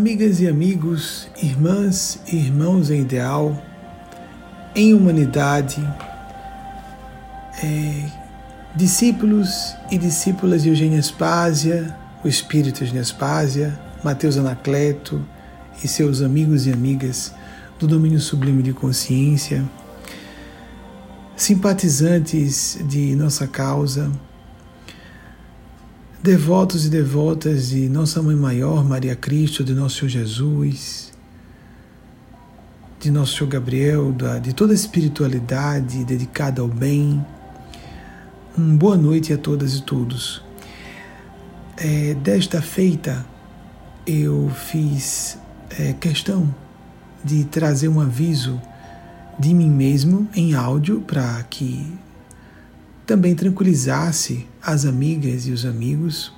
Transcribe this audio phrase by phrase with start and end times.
[0.00, 3.62] Amigas e amigos, irmãs e irmãos em ideal,
[4.74, 5.76] em humanidade,
[7.62, 8.08] é,
[8.74, 11.94] discípulos e discípulas de Eugênia Spásia,
[12.24, 15.22] o espírito de Spásia, Mateus Anacleto
[15.84, 17.34] e seus amigos e amigas
[17.78, 19.62] do domínio sublime de consciência,
[21.36, 24.10] simpatizantes de nossa causa,
[26.22, 31.12] devotos e devotas de Nossa Mãe Maior, Maria Cristo, de Nosso Senhor Jesus,
[33.00, 37.24] de Nosso Senhor Gabriel, de toda a espiritualidade dedicada ao bem.
[38.58, 40.42] Um boa noite a todas e todos.
[41.78, 43.24] É, desta feita,
[44.06, 45.38] eu fiz
[45.78, 46.54] é, questão
[47.24, 48.60] de trazer um aviso
[49.38, 51.98] de mim mesmo em áudio para que
[53.10, 56.32] também tranquilizasse as amigas e os amigos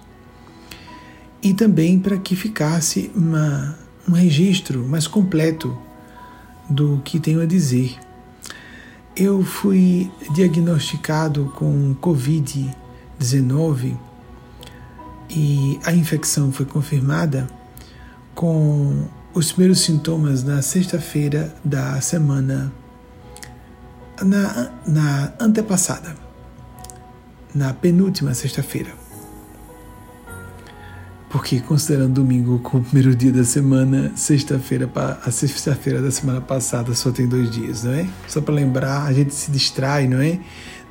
[1.43, 5.77] e também para que ficasse uma, um registro mais completo
[6.71, 7.95] do que tenho a dizer.
[9.15, 13.95] Eu fui diagnosticado com Covid-19
[15.29, 17.47] e a infecção foi confirmada
[18.35, 22.73] com os primeiros sintomas na sexta-feira da semana
[24.23, 26.22] na, na antepassada
[27.55, 28.91] na penúltima sexta-feira.
[31.29, 34.91] Porque considerando domingo como o primeiro dia da semana, sexta-feira,
[35.25, 38.07] a sexta-feira da semana passada só tem dois dias, não é?
[38.29, 40.39] Só para lembrar, a gente se distrai, não é?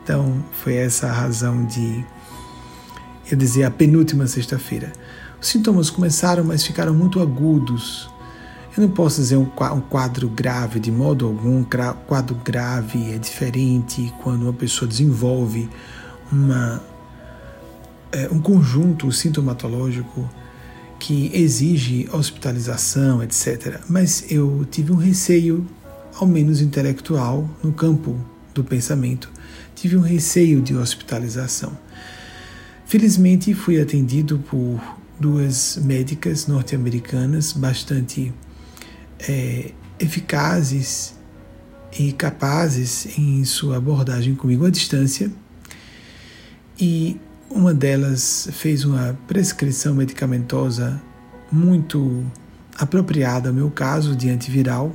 [0.04, 2.04] Então foi essa a razão de
[3.30, 4.92] eu dizer a penúltima sexta-feira.
[5.40, 8.10] Os sintomas começaram, mas ficaram muito agudos.
[8.76, 11.64] Eu não posso dizer um quadro grave de modo algum.
[12.08, 15.70] Quadro grave é diferente quando uma pessoa desenvolve
[16.32, 16.82] uma,
[18.12, 20.30] é, um conjunto sintomatológico
[21.00, 23.82] que exige hospitalização, etc.
[23.90, 25.66] Mas eu tive um receio,
[26.16, 28.20] ao menos intelectual, no campo
[28.54, 29.32] do pensamento,
[29.76, 31.76] tive um receio de hospitalização.
[32.86, 34.80] Felizmente fui atendido por
[35.20, 38.34] duas médicas norte-americanas bastante
[39.20, 41.16] é, eficazes
[41.98, 45.32] e capazes em sua abordagem comigo à distância
[46.82, 51.00] e uma delas fez uma prescrição medicamentosa
[51.52, 52.26] muito
[52.76, 54.92] apropriada ao meu caso de antiviral,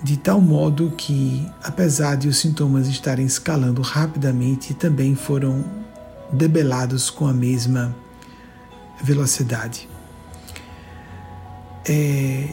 [0.00, 5.64] de tal modo que, apesar de os sintomas estarem escalando rapidamente, também foram
[6.32, 7.96] debelados com a mesma
[9.02, 9.88] velocidade.
[11.88, 12.50] É,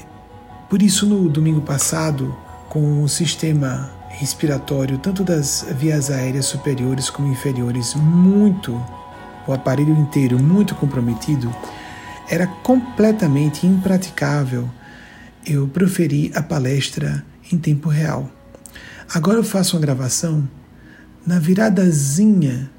[0.70, 2.36] por isso, no domingo passado,
[2.70, 3.92] com o sistema
[4.24, 8.82] respiratório, tanto das vias aéreas superiores como inferiores, muito,
[9.46, 11.54] o aparelho inteiro muito comprometido,
[12.30, 14.70] era completamente impraticável
[15.46, 18.32] eu proferir a palestra em tempo real.
[19.14, 20.48] Agora eu faço uma gravação
[21.28, 22.72] na viradazinha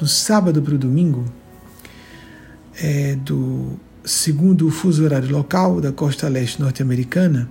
[0.00, 1.24] do sábado para o domingo,
[2.82, 7.48] é, do segundo fuso horário local da costa leste norte-americana,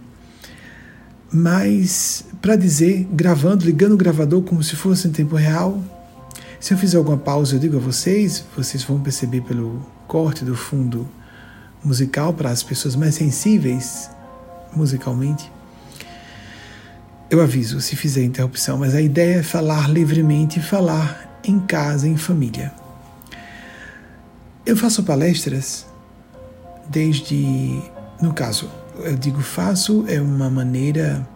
[1.32, 5.82] mas para dizer, gravando, ligando o gravador como se fosse em tempo real.
[6.60, 10.56] Se eu fizer alguma pausa, eu digo a vocês, vocês vão perceber pelo corte do
[10.56, 11.08] fundo
[11.84, 14.10] musical para as pessoas mais sensíveis
[14.76, 15.52] musicalmente.
[17.30, 22.16] Eu aviso se fizer interrupção, mas a ideia é falar livremente, falar em casa, em
[22.16, 22.72] família.
[24.66, 25.86] Eu faço palestras
[26.90, 27.82] desde,
[28.22, 28.70] no caso,
[29.04, 31.28] eu digo faço é uma maneira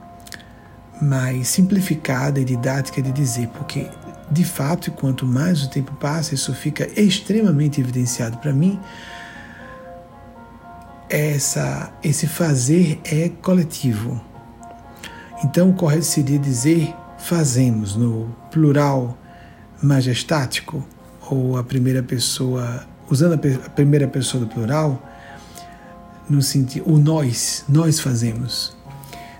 [1.01, 3.87] mais simplificada e didática de dizer, porque
[4.31, 8.79] de fato, quanto mais o tempo passa, isso fica extremamente evidenciado para mim.
[11.09, 14.21] Essa, esse fazer é coletivo.
[15.43, 19.17] Então, o correto seria dizer fazemos no plural
[19.83, 20.85] majestático
[21.29, 25.01] ou a primeira pessoa, usando a primeira pessoa do plural,
[26.31, 28.75] no sentido, o nós, nós fazemos.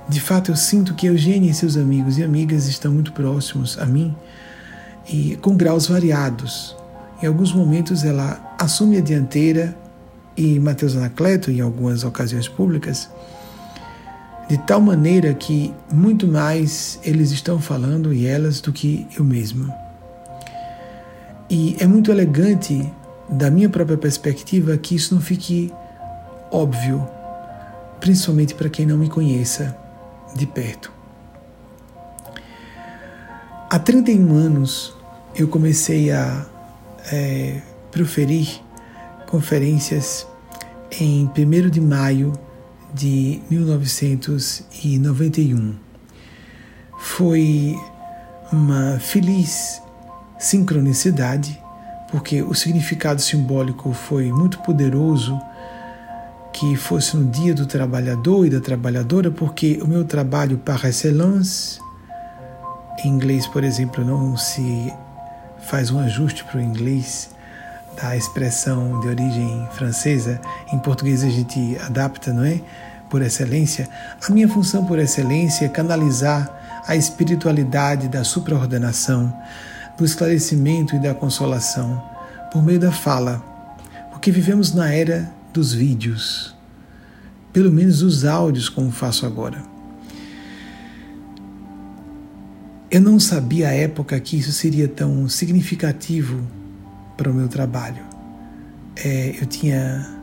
[0.09, 3.85] De fato, eu sinto que Eugênia e seus amigos e amigas estão muito próximos a
[3.85, 4.13] mim
[5.07, 6.75] e com graus variados.
[7.23, 9.77] Em alguns momentos ela assume a dianteira
[10.35, 13.09] e Mateus Anacleto, em algumas ocasiões públicas,
[14.49, 19.73] de tal maneira que muito mais eles estão falando e elas do que eu mesmo.
[21.49, 22.91] E é muito elegante,
[23.29, 25.71] da minha própria perspectiva, que isso não fique
[26.51, 27.07] óbvio,
[28.00, 29.75] principalmente para quem não me conheça
[30.36, 30.92] de perto.
[33.69, 34.94] Há 31 anos
[35.36, 36.45] eu comecei a
[37.12, 37.59] é,
[37.89, 38.62] proferir
[39.27, 40.27] conferências
[41.00, 41.31] em 1
[41.69, 42.33] de maio
[42.94, 45.75] de 1991.
[47.00, 47.80] Foi
[48.51, 49.81] uma feliz
[50.38, 51.57] sincronicidade,
[52.09, 55.39] porque o significado simbólico foi muito poderoso
[56.53, 61.80] que fosse no dia do trabalhador e da trabalhadora, porque o meu trabalho par excellence,
[63.03, 64.94] em inglês, por exemplo, não se
[65.62, 67.30] faz um ajuste para o inglês
[68.01, 70.39] da expressão de origem francesa,
[70.71, 72.59] em português a gente adapta, não é?
[73.09, 73.89] Por excelência.
[74.27, 76.50] A minha função por excelência é canalizar
[76.88, 79.33] a espiritualidade da supraordenação,
[79.98, 82.01] do esclarecimento e da consolação
[82.51, 83.42] por meio da fala,
[84.12, 86.56] porque vivemos na era dos vídeos,
[87.51, 89.63] pelo menos os áudios, como faço agora.
[92.89, 96.42] Eu não sabia à época que isso seria tão significativo
[97.15, 98.03] para o meu trabalho.
[98.95, 100.19] É, eu tinha.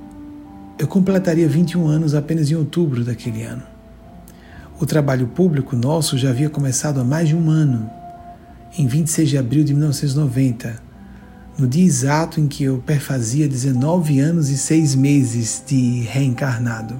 [0.78, 3.62] Eu completaria 21 anos apenas em outubro daquele ano.
[4.80, 7.90] O trabalho público nosso já havia começado há mais de um ano,
[8.76, 10.87] em 26 de abril de 1990
[11.58, 16.98] no dia exato em que eu perfazia 19 anos e 6 meses de reencarnado.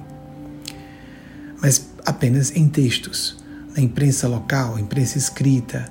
[1.61, 3.37] Mas apenas em textos,
[3.75, 5.87] na imprensa local, imprensa escrita,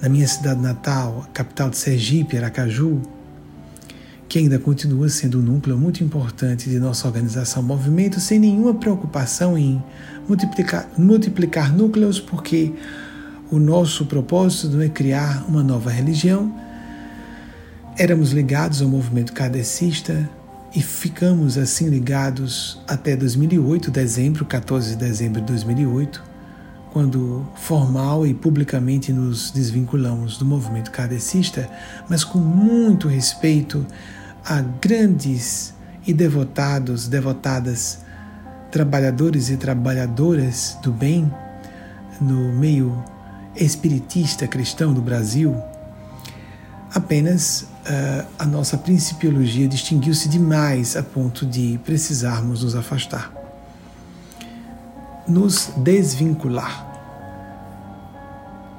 [0.00, 3.00] na minha cidade natal, capital de Sergipe, Aracaju,
[4.28, 9.56] que ainda continua sendo um núcleo muito importante de nossa organização movimento, sem nenhuma preocupação
[9.56, 9.80] em
[10.26, 12.72] multiplicar, multiplicar núcleos, porque
[13.50, 16.52] o nosso propósito não é criar uma nova religião,
[17.98, 20.26] Éramos ligados ao movimento kardecista
[20.74, 26.24] e ficamos assim ligados até 2008, dezembro, 14 de dezembro de 2008,
[26.90, 31.68] quando formal e publicamente nos desvinculamos do movimento kardecista,
[32.08, 33.86] mas com muito respeito
[34.42, 35.74] a grandes
[36.06, 37.98] e devotados, devotadas
[38.70, 41.30] trabalhadores e trabalhadoras do bem
[42.18, 43.04] no meio
[43.54, 45.54] espiritista cristão do Brasil,
[46.94, 53.32] apenas uh, a nossa principiologia distinguiu-se demais a ponto de precisarmos nos afastar.
[55.26, 56.90] Nos desvincular.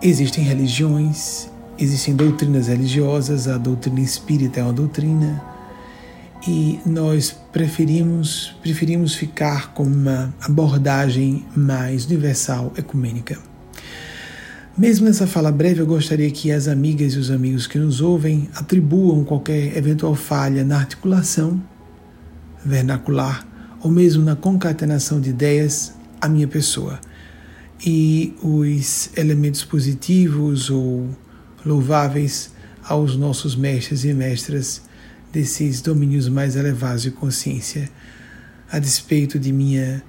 [0.02, 5.42] Existem religiões, existem doutrinas religiosas, a doutrina espírita é uma doutrina,
[6.46, 13.53] e nós preferimos, preferimos ficar com uma abordagem mais universal, ecumênica.
[14.76, 18.50] Mesmo nessa fala breve, eu gostaria que as amigas e os amigos que nos ouvem
[18.56, 21.62] atribuam qualquer eventual falha na articulação
[22.66, 23.48] vernacular
[23.84, 27.00] ou mesmo na concatenação de ideias à minha pessoa.
[27.86, 31.08] E os elementos positivos ou
[31.64, 32.52] louváveis
[32.84, 34.82] aos nossos mestres e mestras
[35.32, 37.92] desses domínios mais elevados de consciência,
[38.72, 40.02] a despeito de minha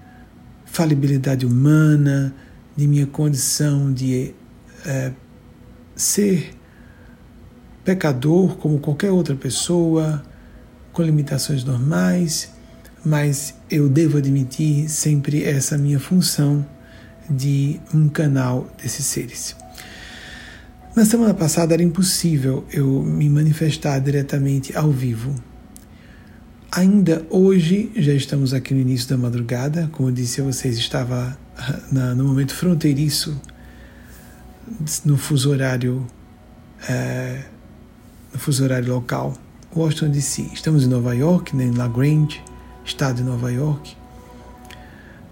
[0.65, 2.35] falibilidade humana,
[2.75, 4.35] de minha condição de
[4.85, 5.13] é,
[5.97, 6.55] ser
[7.85, 10.23] pecador como qualquer outra pessoa,
[10.93, 12.51] com limitações normais,
[13.05, 16.65] mas eu devo admitir sempre essa minha função
[17.29, 19.55] de um canal desses seres.
[20.97, 25.35] Na semana passada era impossível eu me manifestar diretamente ao vivo.
[26.71, 31.37] Ainda hoje, já estamos aqui no início da madrugada, como eu disse a vocês, estava
[31.91, 33.41] na, no momento fronteiriço
[35.05, 36.07] no fuso horário
[36.89, 37.45] é,
[38.33, 39.35] no fuso horário local,
[39.75, 40.43] Washington DC.
[40.53, 42.43] Estamos em Nova York, né, em La Grange,
[42.85, 43.97] estado de Nova York.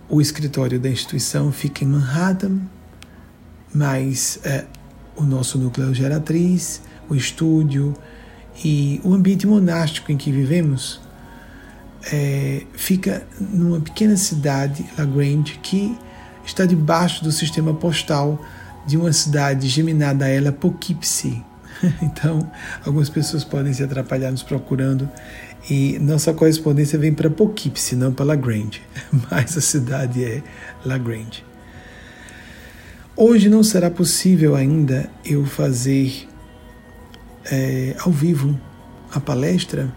[0.08, 2.60] O escritório da instituição fica em Manhattan,
[3.74, 4.66] mas é,
[5.16, 7.94] o nosso núcleo geratriz, o estúdio
[8.64, 11.00] e o ambiente monástico em que vivemos
[12.12, 15.96] é, fica numa pequena cidade, La Grange, que
[16.44, 18.40] está debaixo do sistema postal
[18.86, 21.44] de uma cidade geminada a ela, Poughkeepsie.
[22.00, 22.48] Então,
[22.84, 25.08] algumas pessoas podem se atrapalhar nos procurando
[25.68, 28.82] e nossa correspondência vem para Poughkeepsie, não para Lagrange,
[29.30, 30.42] mas a cidade é
[30.84, 31.44] Lagrange.
[33.16, 36.28] Hoje não será possível ainda eu fazer
[37.50, 38.58] é, ao vivo
[39.12, 39.92] a palestra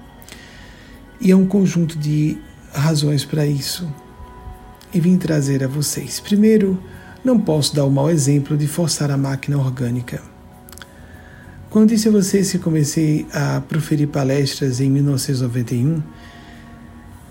[1.19, 2.37] e é um conjunto de
[2.73, 3.91] razões para isso
[4.93, 6.19] e vim trazer a vocês.
[6.19, 6.81] Primeiro,
[7.25, 10.21] não posso dar o mau exemplo de forçar a máquina orgânica.
[11.71, 16.01] Quando disse a vocês que comecei a proferir palestras em 1991,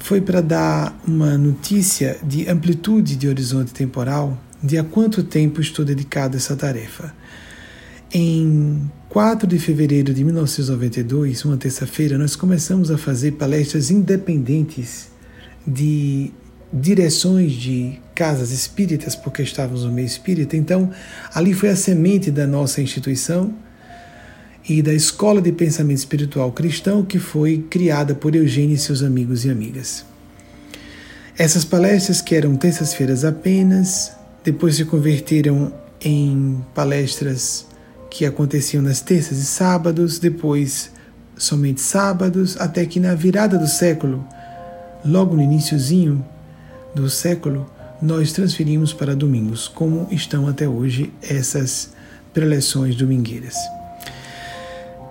[0.00, 5.84] foi para dar uma notícia de amplitude de horizonte temporal de há quanto tempo estou
[5.84, 7.14] dedicado a essa tarefa.
[8.12, 15.08] Em 4 de fevereiro de 1992, uma terça-feira, nós começamos a fazer palestras independentes
[15.66, 16.32] de
[16.74, 20.56] direções de casas espíritas, porque estávamos no meio espírita.
[20.56, 20.90] Então,
[21.32, 23.54] ali foi a semente da nossa instituição
[24.68, 29.44] e da escola de pensamento espiritual cristão que foi criada por Eugênio e seus amigos
[29.44, 30.04] e amigas.
[31.38, 34.12] Essas palestras, que eram terças-feiras apenas,
[34.42, 37.66] depois se converteram em palestras
[38.10, 40.90] que aconteciam nas terças e sábados, depois
[41.36, 44.24] somente sábados, até que na virada do século,
[45.04, 46.24] logo no iníciozinho
[46.94, 47.66] do século,
[48.00, 51.92] nós transferimos para domingos, como estão até hoje essas
[52.32, 53.56] preleções domingueiras.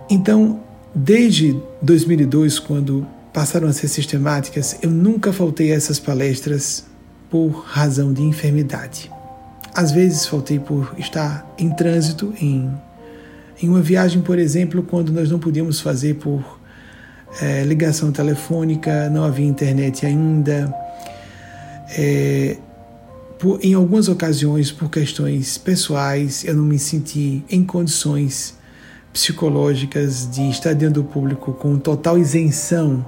[0.10, 0.62] Então,
[0.94, 6.86] desde 2002, quando passaram a ser sistemáticas, eu nunca faltei a essas palestras
[7.30, 9.12] por razão de enfermidade.
[9.74, 12.72] Às vezes faltei por estar em trânsito, em,
[13.62, 16.60] em uma viagem, por exemplo, quando nós não podíamos fazer por
[17.42, 20.72] é, ligação telefônica, não havia internet ainda.
[21.90, 22.58] É,
[23.40, 28.56] por, em algumas ocasiões, por questões pessoais, eu não me senti em condições
[29.12, 33.06] psicológicas de estar dentro do público com total isenção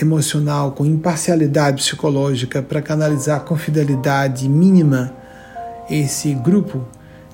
[0.00, 5.14] emocional, com imparcialidade psicológica para canalizar com fidelidade mínima
[5.90, 6.86] esse grupo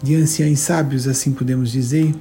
[0.02, 2.14] de anciãos sábios, assim podemos dizer.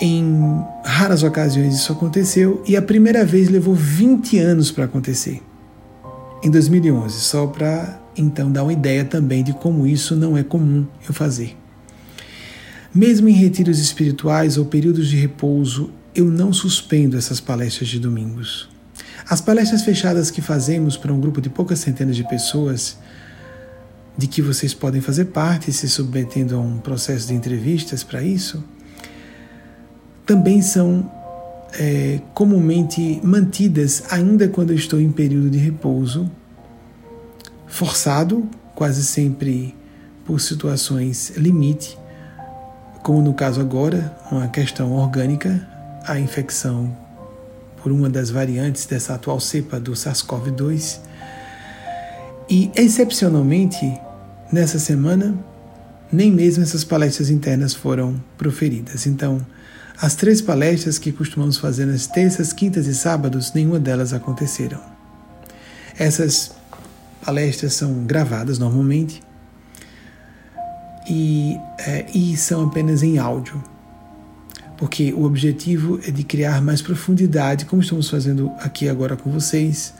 [0.00, 5.42] Em raras ocasiões isso aconteceu e a primeira vez levou 20 anos para acontecer,
[6.42, 10.86] em 2011, só para então dar uma ideia também de como isso não é comum
[11.06, 11.56] eu fazer.
[12.94, 18.68] Mesmo em retiros espirituais ou períodos de repouso, eu não suspendo essas palestras de domingos.
[19.28, 22.98] As palestras fechadas que fazemos para um grupo de poucas centenas de pessoas,
[24.16, 28.64] de que vocês podem fazer parte, se submetendo a um processo de entrevistas para isso,
[30.26, 31.10] também são
[31.78, 36.30] é, comumente mantidas ainda quando eu estou em período de repouso,
[37.66, 39.74] forçado, quase sempre
[40.24, 41.98] por situações limite,
[43.02, 45.66] como no caso agora, uma questão orgânica,
[46.06, 46.96] a infecção
[47.82, 51.00] por uma das variantes dessa atual cepa do SARS-CoV-2.
[52.48, 53.98] E, excepcionalmente,
[54.52, 55.34] nessa semana,
[56.12, 59.06] nem mesmo essas palestras internas foram proferidas.
[59.06, 59.40] Então,
[60.00, 64.80] as três palestras que costumamos fazer nas terças, quintas e sábados, nenhuma delas aconteceram.
[65.98, 66.52] Essas
[67.24, 69.22] palestras são gravadas normalmente
[71.08, 73.62] e, é, e são apenas em áudio
[74.80, 79.92] porque o objetivo é de criar mais profundidade, como estamos fazendo aqui agora com vocês,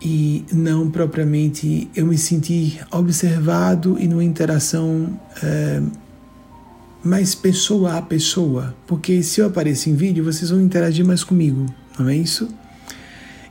[0.00, 5.82] e não propriamente eu me sentir observado e numa interação é,
[7.02, 11.66] mais pessoa a pessoa, porque se eu apareço em vídeo, vocês vão interagir mais comigo,
[11.98, 12.48] não é isso?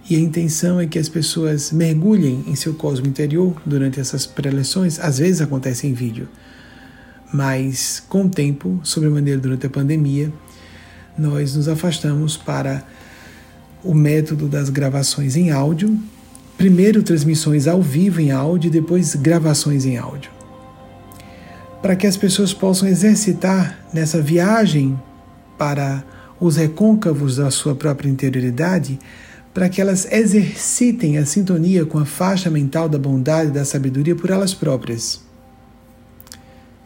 [0.09, 4.99] E a intenção é que as pessoas mergulhem em seu cosmo interior durante essas preleções,
[4.99, 6.27] às vezes acontece em vídeo
[7.31, 10.31] mas com o tempo, sobremaneira durante a pandemia,
[11.17, 12.83] nós nos afastamos para
[13.83, 15.97] o método das gravações em áudio.
[16.57, 20.38] Primeiro transmissões ao vivo em áudio, depois gravações em áudio.
[21.81, 24.99] Para que as pessoas possam exercitar nessa viagem
[25.57, 26.03] para
[26.39, 28.99] os recôncavos da sua própria interioridade,
[29.53, 34.15] para que elas exercitem a sintonia com a faixa mental da bondade e da sabedoria
[34.15, 35.21] por elas próprias.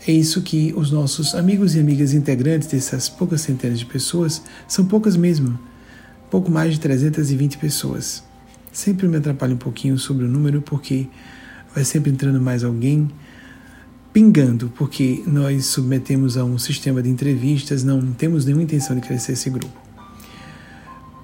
[0.08, 4.86] É isso que os nossos amigos e amigas integrantes dessas poucas centenas de pessoas são
[4.86, 5.58] poucas mesmo,
[6.30, 8.24] pouco mais de 320 pessoas.
[8.72, 11.08] Sempre me atrapalha um pouquinho sobre o número porque
[11.74, 13.10] vai sempre entrando mais alguém
[14.13, 19.34] pingando, porque nós submetemos a um sistema de entrevistas, não temos nenhuma intenção de crescer
[19.34, 19.82] esse grupo.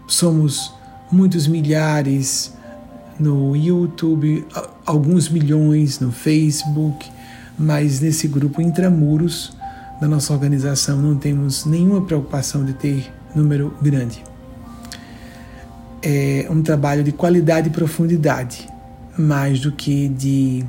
[0.08, 0.74] Somos
[1.12, 2.52] muitos milhares
[3.20, 4.44] no YouTube,
[4.86, 7.06] alguns milhões no Facebook
[7.60, 9.52] mas nesse grupo intramuros
[10.00, 14.24] da nossa organização não temos nenhuma preocupação de ter número grande.
[16.02, 18.66] É um trabalho de qualidade e profundidade,
[19.18, 20.64] mais do que de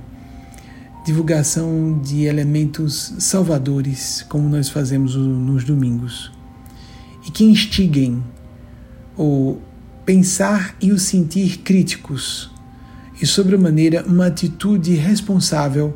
[1.04, 6.30] divulgação de elementos salvadores, como nós fazemos nos domingos,
[7.26, 8.22] e que instiguem
[9.16, 9.58] o
[10.04, 12.50] pensar e o sentir críticos,
[13.20, 15.94] e, sobremaneira, uma atitude responsável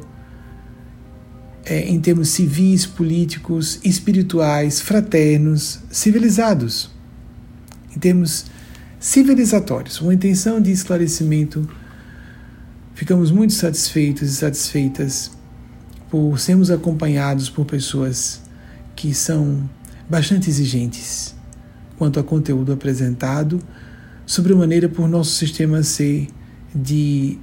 [1.64, 6.90] é, em termos civis, políticos, espirituais, fraternos, civilizados,
[7.96, 8.44] em termos
[9.00, 11.68] civilizatórios, uma intenção de esclarecimento.
[13.04, 15.30] Ficamos muito satisfeitos e satisfeitas
[16.08, 18.40] por sermos acompanhados por pessoas
[18.96, 19.68] que são
[20.08, 21.34] bastante exigentes
[21.98, 23.60] quanto ao conteúdo apresentado,
[24.24, 26.28] sobremaneira por nosso sistema ser
[26.74, 27.38] de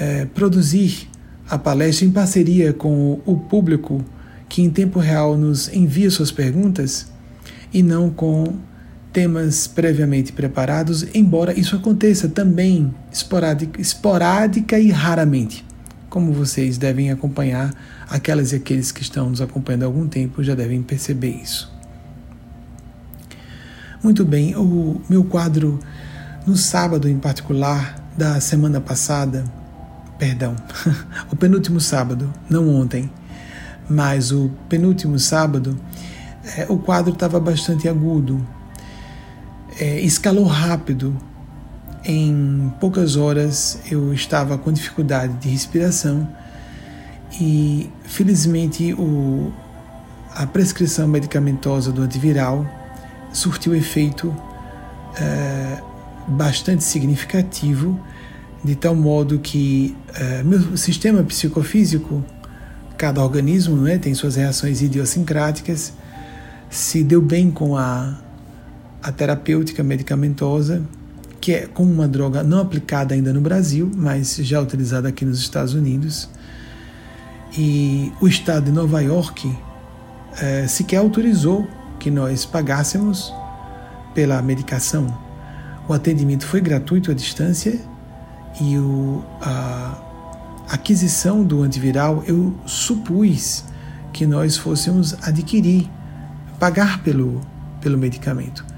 [0.00, 1.08] é, produzir
[1.48, 4.04] a palestra em parceria com o público
[4.48, 7.12] que em tempo real nos envia suas perguntas
[7.72, 8.56] e não com
[9.12, 15.64] temas previamente preparados, embora isso aconteça também esporádica, esporádica e raramente.
[16.08, 17.74] Como vocês devem acompanhar,
[18.08, 21.70] aquelas e aqueles que estão nos acompanhando há algum tempo já devem perceber isso.
[24.02, 25.78] Muito bem, o meu quadro
[26.46, 29.44] no sábado em particular da semana passada,
[30.18, 30.56] perdão,
[31.30, 33.10] o penúltimo sábado, não ontem,
[33.88, 35.78] mas o penúltimo sábado,
[36.56, 38.44] é, o quadro estava bastante agudo,
[39.78, 41.16] é, escalou rápido.
[42.04, 46.28] Em poucas horas eu estava com dificuldade de respiração
[47.40, 49.52] e felizmente o,
[50.34, 52.66] a prescrição medicamentosa do antiviral
[53.32, 54.34] surtiu efeito
[55.16, 55.78] é,
[56.26, 57.98] bastante significativo,
[58.64, 62.24] de tal modo que é, meu sistema psicofísico,
[62.96, 65.92] cada organismo né, tem suas reações idiosincráticas,
[66.70, 68.16] se deu bem com a
[69.02, 70.82] a terapêutica medicamentosa,
[71.40, 75.40] que é como uma droga não aplicada ainda no Brasil, mas já utilizada aqui nos
[75.40, 76.28] Estados Unidos.
[77.58, 79.52] E o estado de Nova York
[80.40, 81.66] é, sequer autorizou
[81.98, 83.32] que nós pagássemos
[84.14, 85.06] pela medicação.
[85.88, 87.78] O atendimento foi gratuito à distância
[88.60, 89.98] e o, a
[90.68, 93.64] aquisição do antiviral eu supus
[94.12, 95.90] que nós fôssemos adquirir,
[96.58, 97.40] pagar pelo,
[97.80, 98.71] pelo medicamento.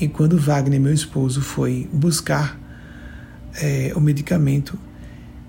[0.00, 2.58] E quando Wagner, meu esposo, foi buscar
[3.60, 4.78] é, o medicamento,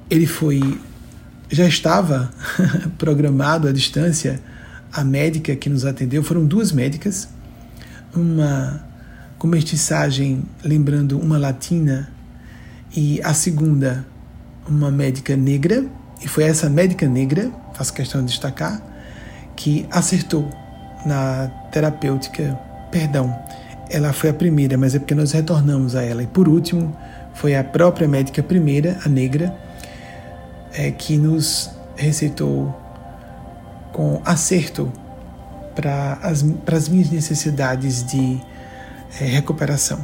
[0.10, 0.80] ele foi.
[1.50, 2.32] Já estava
[2.98, 4.42] programado à distância.
[4.92, 7.28] A médica que nos atendeu foram duas médicas,
[8.16, 8.82] uma
[9.38, 12.10] com mestiçagem lembrando uma latina
[12.96, 14.06] e a segunda
[14.68, 15.86] uma médica negra,
[16.24, 18.82] e foi essa médica negra, faço questão de destacar,
[19.56, 20.50] que acertou
[21.06, 22.58] na terapêutica,
[22.92, 23.38] perdão,
[23.90, 26.24] ela foi a primeira, mas é porque nós retornamos a ela.
[26.24, 26.96] E por último,
[27.34, 29.56] foi a própria médica primeira, a negra,
[30.74, 32.76] é, que nos receitou
[33.92, 34.92] com acerto
[35.74, 36.44] para as,
[36.90, 38.42] minhas necessidades de
[39.20, 40.00] é, recuperação.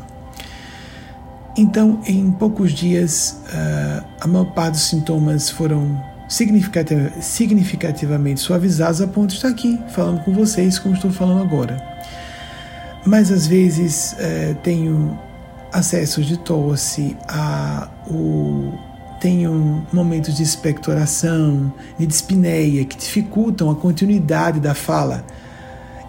[1.57, 9.31] Então, em poucos dias, uh, a maior parte dos sintomas foram significativamente suavizados a ponto
[9.31, 11.90] de estar aqui falando com vocês como estou falando agora
[13.05, 15.17] mas às vezes é, tenho
[15.71, 18.73] acessos de tosse, a, o,
[19.19, 25.25] tenho momentos de expectoração, de dispneia, que dificultam a continuidade da fala.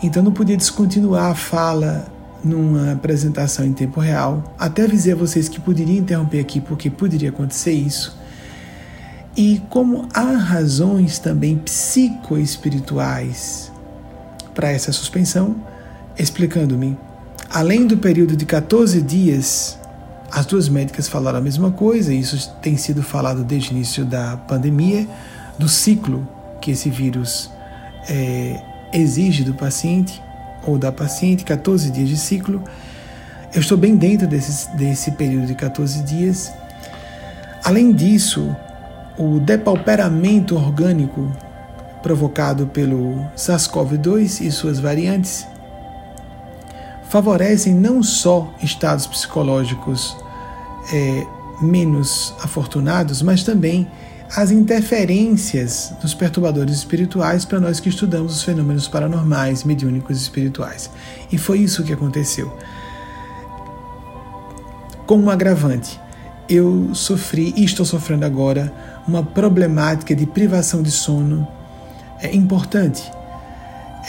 [0.03, 2.07] Então não podia descontinuar a fala
[2.43, 4.43] numa apresentação em tempo real.
[4.59, 8.21] Até avisei a vocês que poderia interromper aqui porque poderia acontecer isso.
[9.37, 13.73] E como há razões também psicoespirituais
[14.55, 15.57] para essa suspensão,
[16.19, 16.99] explicando-me.
[17.51, 19.79] Além do período de 14 dias,
[20.31, 24.37] as duas médicas falaram a mesma coisa, isso tem sido falado desde o início da
[24.37, 25.07] pandemia,
[25.59, 26.27] do ciclo
[26.61, 27.51] que esse vírus
[28.09, 30.23] é, exige do paciente
[30.67, 32.63] ou da paciente, 14 dias de ciclo.
[33.55, 36.51] Eu estou bem dentro desse, desse período de 14 dias.
[37.63, 38.57] Além disso,
[39.19, 41.31] o depauperamento orgânico
[42.03, 45.47] provocado pelo SARS-CoV-2 e suas variantes
[47.13, 50.17] favorecem não só estados psicológicos
[50.91, 51.27] é,
[51.61, 53.87] menos afortunados, mas também
[54.35, 60.89] as interferências dos perturbadores espirituais para nós que estudamos os fenômenos paranormais, mediúnicos e espirituais.
[61.31, 62.51] E foi isso que aconteceu.
[65.07, 66.01] Como um agravante,
[66.49, 68.73] eu sofri e estou sofrendo agora
[69.07, 71.47] uma problemática de privação de sono
[72.23, 73.03] é, importante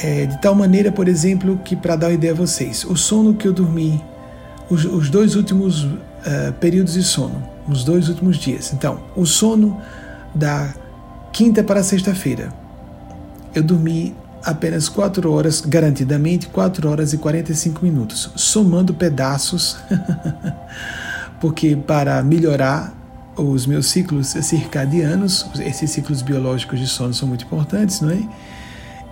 [0.02, 3.34] é, de tal maneira, por exemplo, que para dar uma ideia a vocês, o sono
[3.34, 4.04] que eu dormi,
[4.70, 8.74] os, os dois últimos uh, períodos de sono, os dois últimos dias.
[8.74, 9.80] Então, o sono
[10.34, 10.74] da
[11.32, 12.52] quinta para sexta-feira,
[13.54, 19.78] eu dormi apenas 4 horas, garantidamente 4 horas e 45 minutos, somando pedaços,
[21.40, 22.94] porque para melhorar
[23.36, 28.20] os meus ciclos circadianos, esses ciclos biológicos de sono são muito importantes, não é?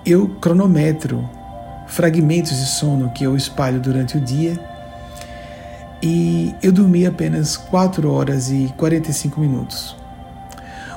[0.05, 1.29] Eu cronometro
[1.87, 4.59] fragmentos de sono que eu espalho durante o dia
[6.01, 9.95] e eu dormi apenas 4 horas e 45 minutos.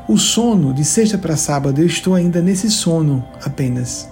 [0.09, 4.09] O sono de sexta para sábado eu estou ainda nesse sono apenas.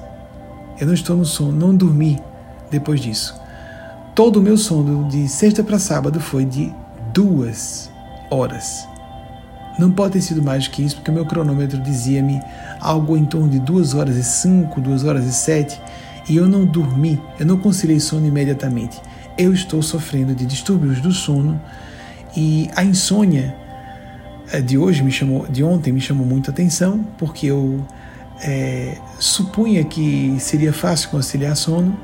[0.79, 2.19] Eu não estou no sono, não dormi
[2.71, 3.41] depois disso.
[4.15, 6.75] todo o meu sono de sexta para sábado foi de
[7.13, 7.91] duas
[8.31, 8.92] horas.
[9.79, 12.41] Não pode ter sido mais do que isso, porque o meu cronômetro dizia-me
[12.81, 15.81] algo em torno de duas horas e cinco, duas horas e sete,
[16.29, 19.01] e eu não dormi, eu não conciliei sono imediatamente.
[19.37, 21.61] Eu estou sofrendo de distúrbios do sono
[22.37, 23.55] e a insônia
[24.53, 27.85] eh, de hoje me chamou, de ontem me chamou muita atenção, porque eu
[28.43, 31.97] é, supunha que seria fácil conciliar sono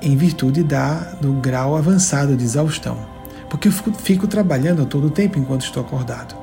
[0.00, 3.17] em virtude da, do grau avançado de exaustão.
[3.48, 6.36] Porque eu fico, fico trabalhando todo tempo enquanto estou acordado.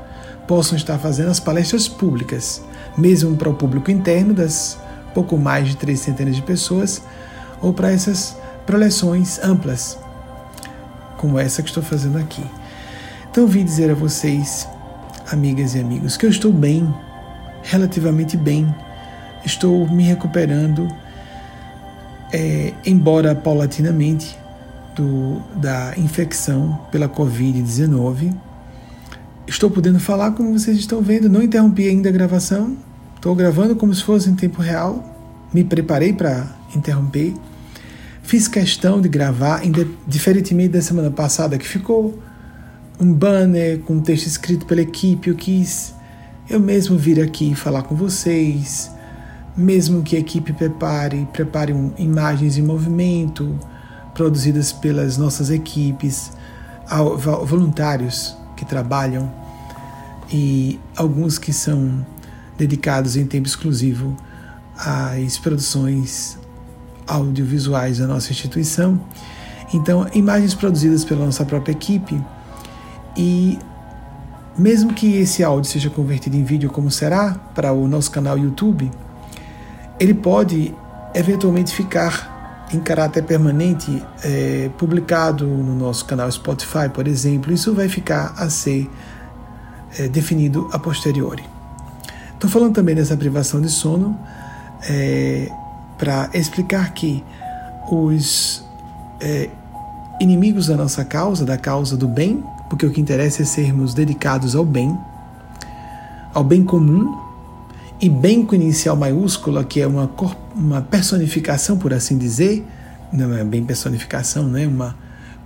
[0.48, 2.63] Posso estar fazendo as palestras públicas,
[2.98, 4.78] mesmo para o público interno das
[5.13, 7.02] pouco mais de três centenas de pessoas,
[7.62, 9.98] ou para essas preleções amplas,
[11.18, 12.44] como essa que estou fazendo aqui.
[13.32, 14.68] Então, vim dizer a vocês,
[15.32, 16.94] amigas e amigos, que eu estou bem,
[17.63, 18.74] relativamente bem,
[19.46, 20.88] estou me recuperando
[22.34, 24.38] é, embora paulatinamente,
[24.95, 28.34] do, da infecção pela Covid-19.
[29.47, 32.75] Estou podendo falar como vocês estão vendo, não interrompi ainda a gravação,
[33.15, 35.03] estou gravando como se fosse em tempo real,
[35.53, 37.34] me preparei para interromper.
[38.23, 39.62] Fiz questão de gravar,
[40.08, 42.17] diferentemente da semana passada, que ficou
[42.99, 45.29] um banner com um texto escrito pela equipe.
[45.29, 45.93] Eu quis
[46.49, 48.91] eu mesmo vir aqui falar com vocês,
[49.55, 53.60] mesmo que a equipe prepare, prepare um, imagens em movimento
[54.15, 56.32] produzidas pelas nossas equipes,
[57.45, 59.32] voluntários que trabalham
[60.32, 62.04] e alguns que são
[62.58, 64.15] dedicados em tempo exclusivo
[64.75, 66.39] às produções
[67.06, 68.99] audiovisuais da nossa instituição.
[69.73, 72.19] Então, imagens produzidas pela nossa própria equipe
[73.15, 73.60] e
[74.58, 78.89] mesmo que esse áudio seja convertido em vídeo como será para o nosso canal YouTube,
[79.99, 80.73] ele pode
[81.13, 82.35] eventualmente ficar
[82.73, 87.54] em caráter permanente é, publicado no nosso canal Spotify, por exemplo.
[87.54, 88.89] Isso vai ficar a ser
[89.97, 91.43] é, definido a posteriori.
[92.34, 94.17] Estou falando também dessa privação de sono
[94.89, 95.49] é,
[95.97, 97.23] para explicar que
[97.89, 98.63] os
[99.21, 99.49] é,
[100.19, 104.56] inimigos da nossa causa, da causa do bem, porque o que interessa é sermos dedicados
[104.56, 104.97] ao bem,
[106.34, 107.25] ao bem comum,
[107.99, 110.10] e bem com inicial maiúscula, que é uma,
[110.55, 112.65] uma personificação, por assim dizer,
[113.12, 114.95] não é bem personificação, não é uma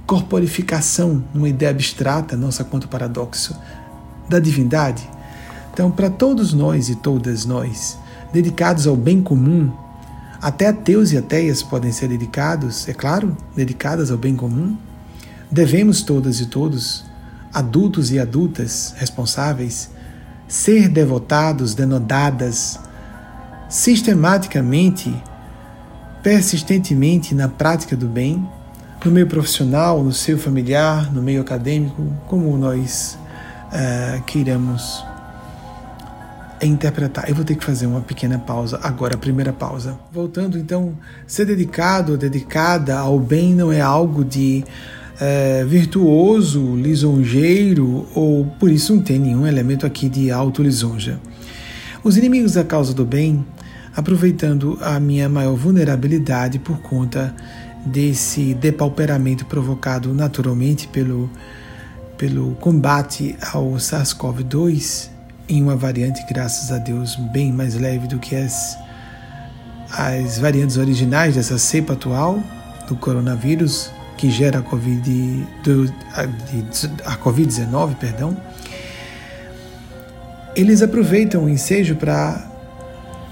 [0.06, 3.56] corporificação, uma ideia abstrata, nossa quanto paradoxo,
[4.28, 5.08] da divindade.
[5.72, 7.98] Então, para todos nós e todas nós,
[8.34, 9.72] dedicados ao bem comum,
[10.42, 14.76] até ateus e ateias podem ser dedicados, é claro, dedicadas ao bem comum,
[15.52, 17.06] devemos todas e todos,
[17.54, 19.92] adultos e adultas responsáveis,
[20.50, 22.80] ser devotados, denodadas
[23.70, 25.16] sistematicamente,
[26.24, 28.50] persistentemente na prática do bem,
[29.06, 33.18] no meio profissional, no seu familiar, no meio acadêmico, como nós
[33.68, 35.06] uh, queiramos
[36.62, 37.30] interpretar.
[37.30, 39.98] Eu vou ter que fazer uma pequena pausa agora, a primeira pausa.
[40.12, 44.66] Voltando então, ser dedicado ou dedicada ao bem não é algo de
[45.20, 51.20] é, virtuoso, lisonjeiro, ou por isso não tem nenhum elemento aqui de auto-lisonja.
[52.04, 53.46] Os inimigos da causa do bem,
[53.96, 57.36] aproveitando a minha maior vulnerabilidade por conta
[57.86, 61.30] desse depauperamento provocado naturalmente pelo,
[62.18, 65.10] pelo combate ao SARS-CoV-2,
[65.50, 68.78] em uma variante, graças a Deus, bem mais leve do que as,
[69.92, 72.42] as variantes originais dessa cepa atual
[72.88, 75.48] do coronavírus, que gera a Covid,
[77.06, 78.36] a Covid-19, perdão,
[80.54, 82.46] eles aproveitam o ensejo para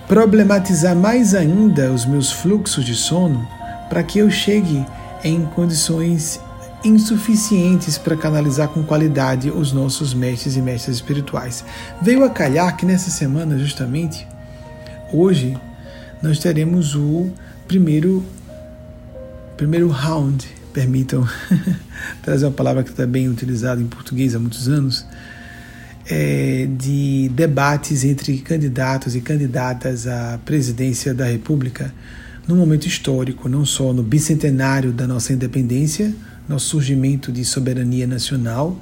[0.08, 3.46] problematizar mais ainda os meus fluxos de sono
[3.90, 4.86] para que eu chegue
[5.26, 6.40] em condições
[6.86, 11.66] insuficientes para canalizar com qualidade os nossos mestres e mestres espirituais.
[12.02, 14.26] Veio a calhar que nessa semana, justamente,
[15.12, 15.58] hoje,
[16.22, 17.30] nós teremos o
[17.68, 18.26] primeiro
[19.58, 21.28] primeiro round permitam
[22.22, 25.04] trazer uma palavra que está bem utilizada em português há muitos anos,
[26.08, 31.92] é, de debates entre candidatos e candidatas à presidência da República
[32.48, 36.14] num momento histórico, não só no bicentenário da nossa independência,
[36.48, 38.80] nosso surgimento de soberania nacional,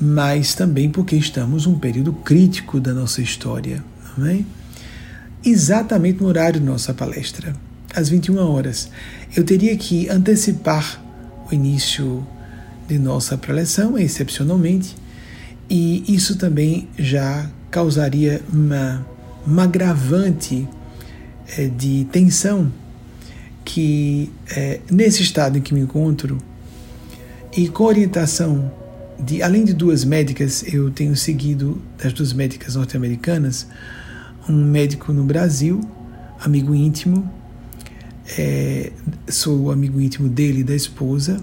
[0.00, 3.84] mas também porque estamos num período crítico da nossa história,
[4.16, 4.40] não é?
[5.44, 7.54] Exatamente no horário de nossa palestra
[7.98, 8.90] às 21 horas.
[9.36, 11.02] Eu teria que antecipar
[11.50, 12.26] o início
[12.86, 14.96] de nossa preleção, excepcionalmente,
[15.68, 19.06] e isso também já causaria uma,
[19.46, 20.66] uma agravante
[21.56, 22.72] é, de tensão
[23.64, 26.38] que é, nesse estado em que me encontro
[27.54, 28.72] e com orientação
[29.18, 33.66] de além de duas médicas, eu tenho seguido das duas médicas norte-americanas
[34.48, 35.80] um médico no Brasil,
[36.40, 37.30] amigo íntimo,
[38.36, 38.92] é,
[39.28, 41.40] sou amigo íntimo dele e da esposa,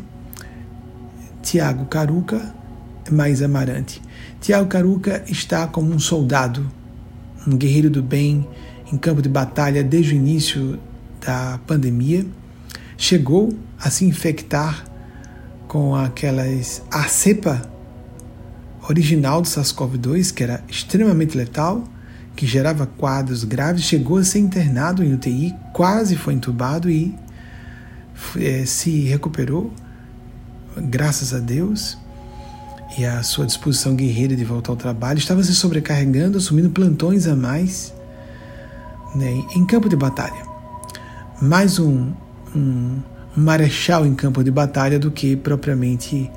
[1.41, 2.54] Tiago Caruca,
[3.12, 4.02] mais Amarante.
[4.41, 6.69] Tiago Caruca está como um soldado,
[7.48, 8.48] um guerreiro do bem
[8.91, 10.80] em campo de batalha desde o início
[11.26, 12.26] da pandemia.
[12.98, 14.86] Chegou a se infectar
[15.67, 17.62] com aquelas a cepa
[18.88, 21.84] original do SARS-CoV-2, que era extremamente letal,
[22.36, 27.15] que gerava quadros graves, chegou a ser internado em UTI, quase foi entubado e
[28.38, 29.74] é, se recuperou,
[30.78, 31.98] graças a Deus,
[32.98, 35.17] e a sua disposição guerreira de voltar ao trabalho.
[35.17, 37.93] Estava se sobrecarregando, assumindo plantões a mais
[39.15, 40.45] né, em campo de batalha.
[41.41, 42.12] Mais um,
[42.56, 43.00] um,
[43.36, 46.30] marechal em campo de batalha do que propriamente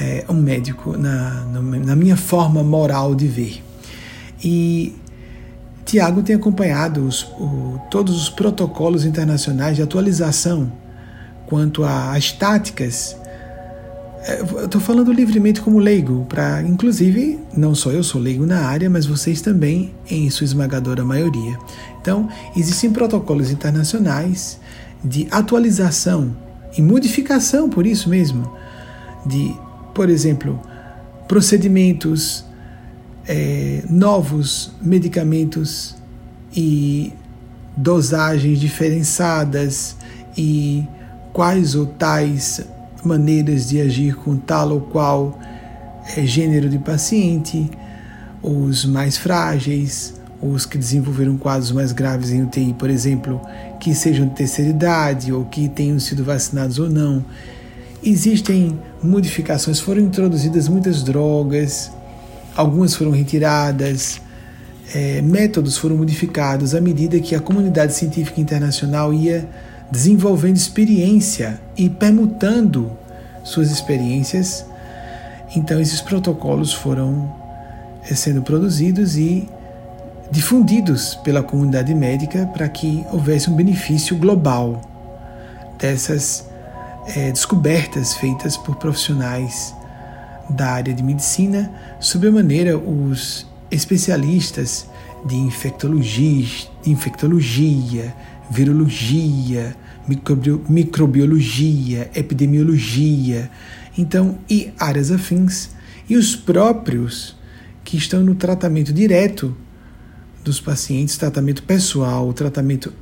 [0.00, 3.62] é, um médico na, na minha forma moral de ver.
[4.42, 4.94] E
[5.86, 10.70] Tiago tem acompanhado os, o, todos os protocolos internacionais de atualização
[11.46, 13.16] quanto às táticas.
[14.24, 18.90] É, estou falando livremente como leigo, para inclusive não só eu sou leigo na área,
[18.90, 21.56] mas vocês também em sua esmagadora maioria.
[22.00, 24.58] Então, existem protocolos internacionais
[25.04, 26.36] de atualização
[26.76, 28.52] e modificação, por isso mesmo,
[29.24, 29.54] de,
[29.94, 30.60] por exemplo,
[31.28, 32.44] procedimentos
[33.28, 35.96] é, novos medicamentos
[36.54, 37.12] e
[37.76, 39.96] dosagens diferenciadas
[40.36, 40.84] e
[41.32, 42.60] quais ou tais
[43.04, 45.38] maneiras de agir com tal ou qual
[46.16, 47.70] é, gênero de paciente,
[48.42, 53.40] os mais frágeis, os que desenvolveram quadros mais graves em UTI, por exemplo,
[53.80, 57.24] que sejam de terceira idade ou que tenham sido vacinados ou não.
[58.02, 61.90] Existem modificações, foram introduzidas muitas drogas,
[62.56, 64.20] algumas foram retiradas,
[64.94, 69.48] é, métodos foram modificados à medida que a comunidade científica internacional ia
[69.90, 72.96] desenvolvendo experiência e permutando
[73.44, 74.64] suas experiências.
[75.54, 77.32] Então, esses protocolos foram
[78.08, 79.48] é, sendo produzidos e
[80.30, 84.80] difundidos pela comunidade médica para que houvesse um benefício global
[85.78, 86.44] dessas
[87.14, 89.74] é, descobertas feitas por profissionais
[90.50, 94.86] da área de medicina, sob a maneira os especialistas
[95.26, 98.14] de infectologia, infectologia
[98.50, 99.76] virologia,
[100.68, 103.50] microbiologia, epidemiologia,
[103.96, 105.70] então e áreas afins,
[106.08, 107.36] e os próprios
[107.84, 109.56] que estão no tratamento direto
[110.44, 112.92] dos pacientes, tratamento pessoal, tratamento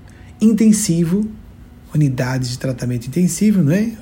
[0.41, 1.29] intensivo,
[1.95, 3.93] unidades de tratamento intensivo, não é?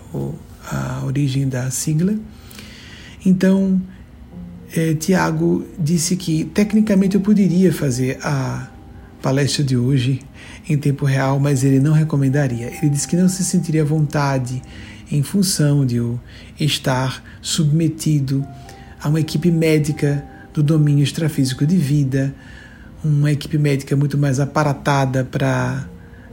[0.70, 2.16] A origem da sigla
[3.24, 3.80] então,
[4.74, 8.68] é, Tiago disse que tecnicamente eu poderia fazer a
[9.20, 10.20] palestra de hoje
[10.68, 12.66] em tempo real, mas ele não recomendaria.
[12.66, 14.62] Ele disse que não se sentiria à vontade
[15.10, 16.18] em função de eu
[16.58, 18.46] estar submetido
[19.00, 22.34] a uma equipe médica do domínio extrafísico de vida,
[23.04, 25.86] uma equipe médica muito mais aparatada para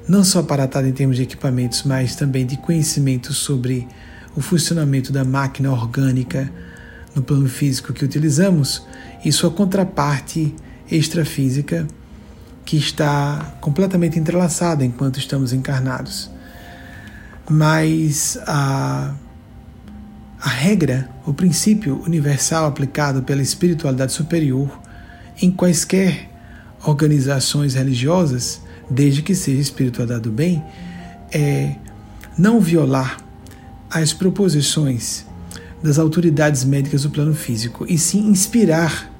[0.07, 3.87] não só aparatada em termos de equipamentos, mas também de conhecimento sobre
[4.35, 6.51] o funcionamento da máquina orgânica
[7.19, 8.85] no plano físico que utilizamos
[9.23, 10.55] e sua contraparte
[10.89, 11.85] extrafísica
[12.65, 16.31] que está completamente entrelaçada enquanto estamos encarnados.
[17.49, 19.13] Mas a,
[20.39, 24.79] a regra, o princípio universal aplicado pela espiritualidade superior
[25.41, 26.29] em quaisquer
[26.85, 30.63] organizações religiosas, desde que seja espiritualidade do bem,
[31.31, 31.75] é
[32.37, 33.17] não violar
[33.89, 35.25] as proposições
[35.81, 39.11] das autoridades médicas do plano físico, e sim inspirar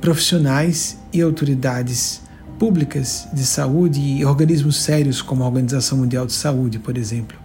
[0.00, 2.20] profissionais e autoridades
[2.58, 7.38] públicas de saúde e organismos sérios como a Organização Mundial de Saúde, por exemplo,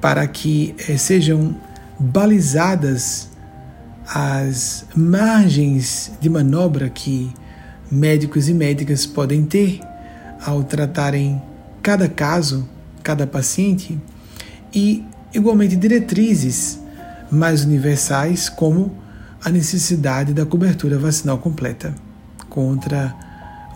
[0.00, 1.56] para que eh, sejam
[1.98, 3.28] balizadas
[4.04, 7.32] as margens de manobra que
[7.90, 9.80] médicos e médicas podem ter
[10.44, 11.40] ao tratarem
[11.80, 12.68] cada caso,
[13.02, 13.98] cada paciente
[14.74, 16.78] e igualmente diretrizes
[17.30, 18.92] mais universais, como
[19.44, 21.94] a necessidade da cobertura vacinal completa
[22.48, 23.14] contra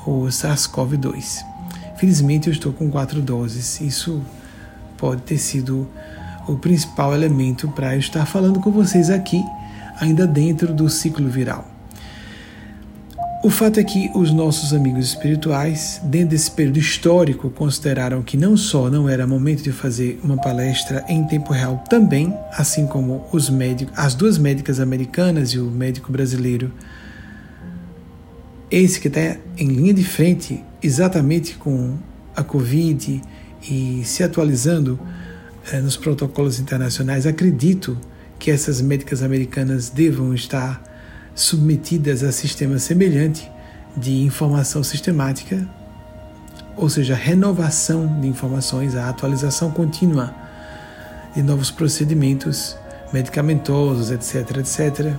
[0.07, 1.45] o SARS-CoV-2.
[1.97, 3.81] Felizmente, eu estou com quatro doses.
[3.81, 4.23] Isso
[4.97, 5.88] pode ter sido
[6.47, 9.42] o principal elemento para eu estar falando com vocês aqui,
[9.99, 11.75] ainda dentro do ciclo viral.
[13.42, 18.57] O fato é que os nossos amigos espirituais, dentro desse período histórico, consideraram que não
[18.57, 23.49] só não era momento de fazer uma palestra em tempo real também, assim como os
[23.51, 26.72] médicos, as duas médicas americanas e o médico brasileiro,
[28.70, 31.96] esse que está em linha de frente exatamente com
[32.35, 33.20] a Covid
[33.70, 34.99] e se atualizando
[35.70, 37.96] eh, nos protocolos internacionais, acredito
[38.38, 40.95] que essas médicas americanas devam estar
[41.37, 43.49] submetidas a sistema semelhante
[43.96, 45.64] de informação sistemática,
[46.77, 50.35] ou seja, renovação de informações, a atualização contínua
[51.35, 52.77] de novos procedimentos
[53.12, 55.14] medicamentosos, etc, etc.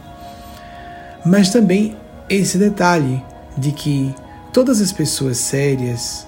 [1.25, 1.95] Mas também
[2.29, 3.23] esse detalhe
[3.57, 4.13] de que
[4.51, 6.26] todas as pessoas sérias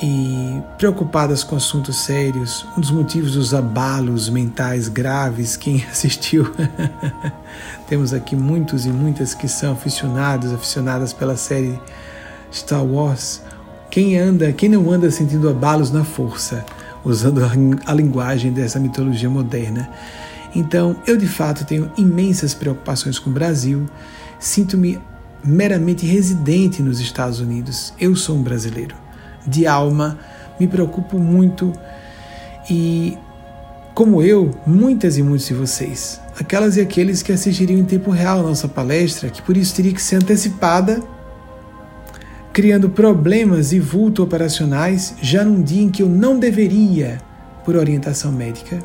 [0.00, 6.52] e preocupadas com assuntos sérios, um dos motivos dos abalos mentais graves, quem assistiu,
[7.88, 11.78] temos aqui muitos e muitas que são aficionados, aficionadas pela série
[12.52, 13.42] Star Wars.
[13.90, 16.64] Quem anda, quem não anda sentindo abalos na força,
[17.04, 17.42] usando
[17.86, 19.88] a linguagem dessa mitologia moderna.
[20.54, 23.86] Então, eu de fato tenho imensas preocupações com o Brasil,
[24.38, 25.00] sinto-me
[25.44, 27.92] meramente residente nos Estados Unidos.
[27.98, 29.07] Eu sou um brasileiro
[29.46, 30.18] de alma,
[30.58, 31.72] me preocupo muito
[32.70, 33.16] e,
[33.94, 38.40] como eu, muitas e muitos de vocês, aquelas e aqueles que assistiriam em tempo real
[38.40, 41.02] a nossa palestra, que por isso teria que ser antecipada,
[42.52, 47.20] criando problemas e vulto operacionais já num dia em que eu não deveria,
[47.64, 48.78] por orientação médica,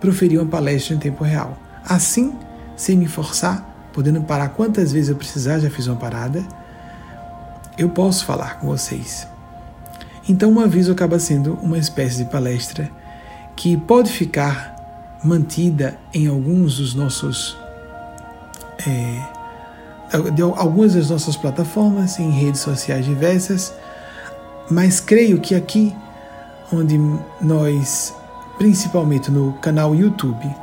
[0.00, 1.56] proferir uma palestra em tempo real.
[1.84, 2.34] Assim,
[2.76, 6.44] sem me forçar, podendo parar quantas vezes eu precisar, já fiz uma parada,
[7.76, 9.31] eu posso falar com vocês.
[10.28, 12.90] Então, um aviso acaba sendo uma espécie de palestra
[13.56, 14.76] que pode ficar
[15.24, 17.56] mantida em alguns dos nossos
[18.86, 19.22] é,
[20.34, 23.72] de algumas das nossas plataformas em redes sociais diversas,
[24.70, 25.94] mas creio que aqui
[26.72, 26.98] onde
[27.40, 28.14] nós,
[28.58, 30.54] principalmente no canal YouTube,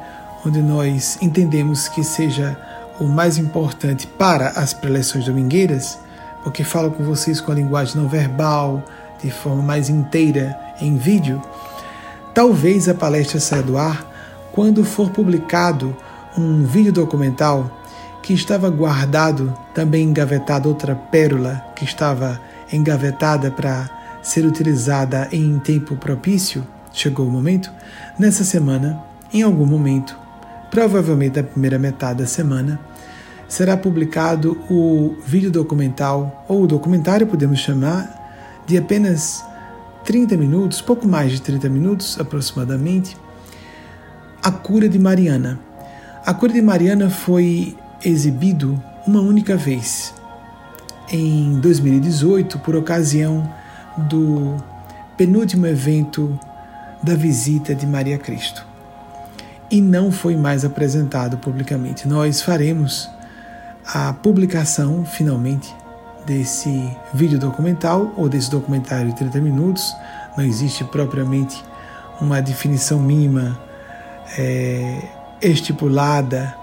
[0.46, 2.58] onde nós entendemos que seja
[3.00, 6.00] o mais importante para as preleções domingueiras,
[6.44, 8.84] porque falo com vocês com a linguagem não verbal,
[9.22, 11.42] de forma mais inteira em vídeo,
[12.34, 14.06] talvez a palestra saia do ar
[14.52, 15.96] quando for publicado
[16.38, 17.70] um vídeo documental
[18.22, 22.40] que estava guardado, também engavetado outra pérola que estava
[22.72, 23.90] engavetada para
[24.22, 27.72] ser utilizada em tempo propício, chegou o momento,
[28.18, 29.02] nessa semana,
[29.34, 30.18] em algum momento,
[30.70, 32.80] provavelmente na primeira metade da semana,
[33.48, 38.19] será publicado o vídeo documental, ou documentário podemos chamar,
[38.70, 39.44] de apenas
[40.06, 43.18] 30 minutos, pouco mais de 30 minutos aproximadamente,
[44.44, 45.60] A Cura de Mariana.
[46.24, 50.14] A Cura de Mariana foi exibido uma única vez,
[51.12, 53.52] em 2018, por ocasião
[53.98, 54.56] do
[55.18, 56.40] penúltimo evento
[57.02, 58.64] da visita de Maria Cristo.
[59.72, 62.08] E não foi mais apresentado publicamente.
[62.08, 63.10] Nós faremos
[63.84, 65.74] a publicação, finalmente,
[66.30, 69.96] desse vídeo documental ou desse documentário de 30 minutos.
[70.38, 71.64] Não existe propriamente
[72.22, 73.60] uma definição mínima
[74.38, 75.02] é,
[75.42, 76.56] estipulada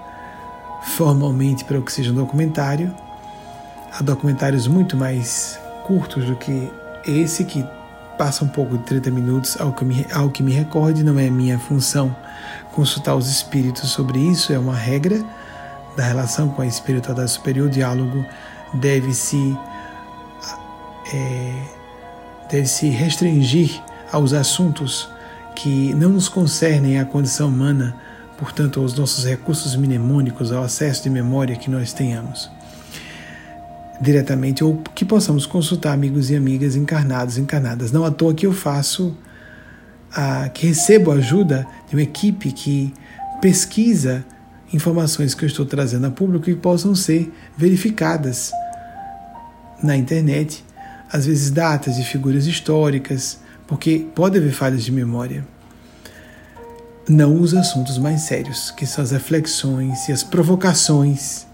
[0.95, 2.95] formalmente para o que seja um documentário.
[3.91, 6.71] Há documentários muito mais curtos do que
[7.05, 7.65] esse, que
[8.17, 11.29] passa um pouco de 30 minutos, ao que me, ao que me recorde, não é
[11.29, 12.15] minha função
[12.71, 15.21] consultar os espíritos sobre isso, é uma regra
[15.97, 18.25] da relação com a espiritualidade superior, diálogo
[18.73, 19.57] deve-se
[21.13, 21.53] é,
[22.51, 25.09] deve se restringir aos assuntos
[25.55, 27.95] que não nos concernem à condição humana,
[28.37, 32.49] portanto, aos nossos recursos mnemônicos, ao acesso de memória que nós tenhamos
[33.99, 37.91] diretamente ou que possamos consultar amigos e amigas encarnados, encarnadas.
[37.91, 39.15] Não à toa que eu faço,
[40.13, 42.93] a, que recebo ajuda de uma equipe que
[43.41, 44.23] pesquisa
[44.73, 48.51] informações que eu estou trazendo a público e possam ser verificadas
[49.81, 50.63] na internet,
[51.11, 55.45] às vezes datas de figuras históricas, porque pode haver falhas de memória.
[57.07, 61.45] Não os assuntos mais sérios, que são as reflexões e as provocações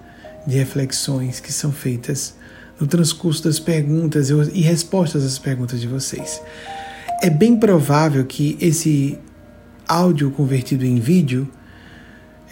[0.47, 2.36] de reflexões que são feitas
[2.80, 6.41] no transcurso das perguntas e respostas às perguntas de vocês.
[7.22, 9.18] É bem provável que esse
[9.88, 11.47] áudio convertido em vídeo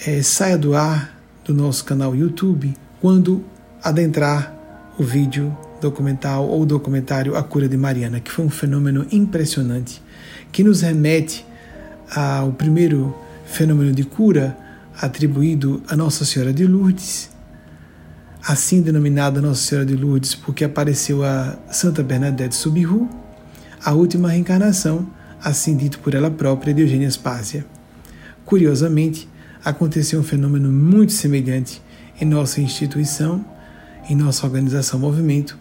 [0.05, 3.43] é, saia do ar do nosso canal YouTube quando
[3.83, 4.55] adentrar
[4.97, 10.01] o vídeo documental ou documentário A Cura de Mariana, que foi um fenômeno impressionante,
[10.51, 11.45] que nos remete
[12.13, 14.57] ao primeiro fenômeno de cura
[14.99, 17.29] atribuído a Nossa Senhora de Lourdes,
[18.47, 23.07] assim denominada Nossa Senhora de Lourdes, porque apareceu a Santa Bernadette Subiru,
[23.83, 25.07] a última reencarnação,
[25.43, 27.65] assim dito por ela própria, de Eugênia Spásia.
[28.45, 29.27] Curiosamente,
[29.63, 31.81] aconteceu um fenômeno muito semelhante
[32.19, 33.45] em nossa instituição,
[34.09, 35.57] em nossa organização movimento,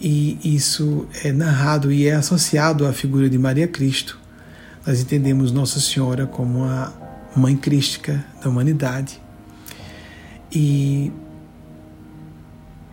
[0.00, 4.18] e isso é narrado e é associado à figura de Maria Cristo.
[4.86, 6.92] Nós entendemos Nossa Senhora como a
[7.34, 9.20] mãe crística da humanidade.
[10.52, 11.10] E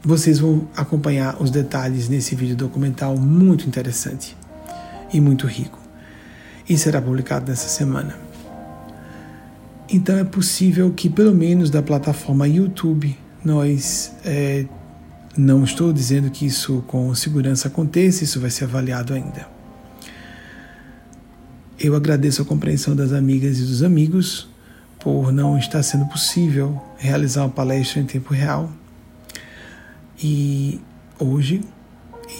[0.04, 4.38] vocês vão acompanhar os detalhes nesse vídeo documental muito interessante
[5.12, 5.80] e muito rico.
[6.70, 8.16] E será publicado nessa semana.
[9.94, 14.66] Então é possível que, pelo menos da plataforma YouTube, nós é,
[15.38, 19.48] não estou dizendo que isso com segurança aconteça, isso vai ser avaliado ainda.
[21.78, 24.48] Eu agradeço a compreensão das amigas e dos amigos
[24.98, 28.72] por não estar sendo possível realizar uma palestra em tempo real.
[30.24, 30.80] E
[31.20, 31.62] hoje,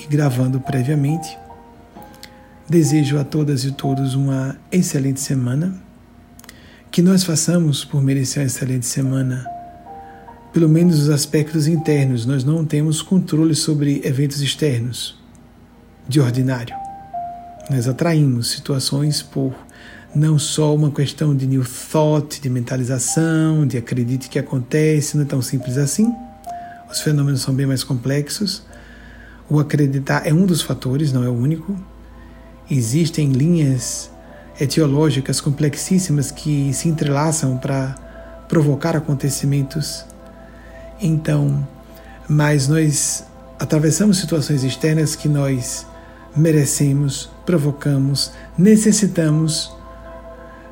[0.04, 1.38] e gravando previamente,
[2.70, 5.91] desejo a todas e todos uma excelente semana.
[6.92, 9.48] Que nós façamos por merecer uma excelente semana
[10.52, 15.18] pelo menos os aspectos internos, nós não temos controle sobre eventos externos
[16.06, 16.76] de ordinário.
[17.70, 19.56] Nós atraímos situações por
[20.14, 25.28] não só uma questão de new thought, de mentalização, de acredite que acontece, não é
[25.28, 26.14] tão simples assim.
[26.92, 28.64] Os fenômenos são bem mais complexos.
[29.50, 31.74] O acreditar é um dos fatores, não é o único.
[32.70, 34.11] Existem linhas
[34.62, 37.96] etiológicas complexíssimas que se entrelaçam para
[38.48, 40.06] provocar acontecimentos
[41.02, 41.68] então,
[42.30, 43.26] mas nós
[43.60, 45.86] atravessamos situações externas que nós
[46.36, 49.74] merecemos, provocamos, necessitamos,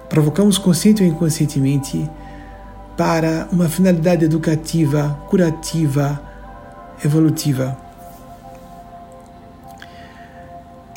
[0.08, 2.08] provocamos consciente ou inconscientemente
[2.96, 6.22] para uma finalidade educativa, curativa,
[7.04, 7.76] evolutiva.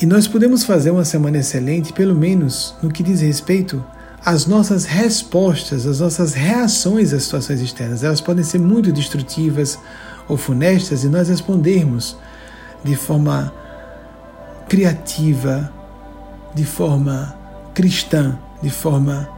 [0.03, 3.81] E nós podemos fazer uma semana excelente, pelo menos no que diz respeito
[4.25, 8.03] as nossas respostas, as nossas reações às situações externas.
[8.03, 9.79] Elas podem ser muito destrutivas
[10.27, 12.17] ou funestas e nós respondermos
[12.83, 13.53] de forma
[14.67, 15.71] criativa,
[16.53, 17.33] de forma
[17.73, 19.29] cristã, de forma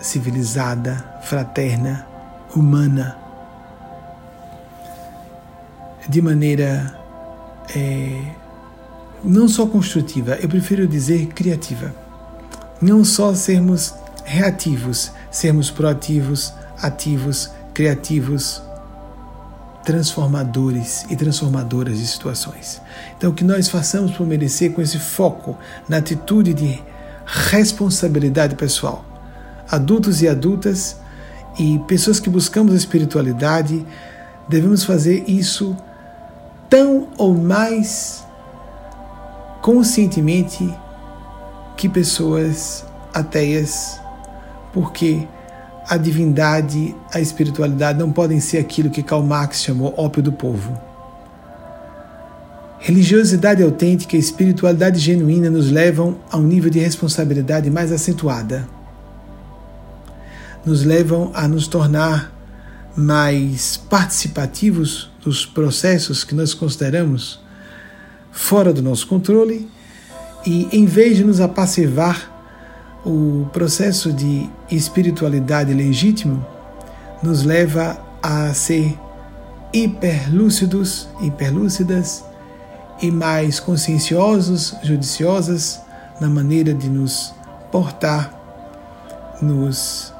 [0.00, 2.06] civilizada, fraterna,
[2.56, 3.14] humana,
[6.08, 6.98] de maneira
[7.76, 8.40] é,
[9.24, 11.94] não só construtiva, eu prefiro dizer criativa.
[12.80, 13.94] Não só sermos
[14.24, 18.62] reativos, sermos proativos, ativos, criativos,
[19.84, 22.80] transformadores e transformadoras de situações.
[23.16, 25.56] Então, que nós façamos por merecer com esse foco
[25.88, 26.82] na atitude de
[27.24, 29.04] responsabilidade pessoal.
[29.70, 30.96] Adultos e adultas
[31.58, 33.84] e pessoas que buscamos a espiritualidade,
[34.48, 35.76] devemos fazer isso
[36.68, 38.24] tão ou mais
[39.62, 40.68] conscientemente
[41.76, 42.84] que pessoas
[43.14, 44.00] ateias
[44.72, 45.26] porque
[45.88, 50.78] a divindade, a espiritualidade não podem ser aquilo que Karl Marx chamou ópio do povo.
[52.78, 58.68] Religiosidade autêntica e espiritualidade genuína nos levam a um nível de responsabilidade mais acentuada.
[60.64, 62.32] Nos levam a nos tornar
[62.96, 67.40] mais participativos dos processos que nós consideramos
[68.32, 69.68] fora do nosso controle
[70.44, 72.30] e, em vez de nos apassivar
[73.04, 76.44] o processo de espiritualidade legítimo
[77.22, 78.98] nos leva a ser
[79.72, 82.24] hiperlúcidos, hiperlúcidas
[83.00, 85.80] e mais conscienciosos, judiciosas
[86.20, 87.34] na maneira de nos
[87.70, 88.32] portar,
[89.40, 90.12] nos,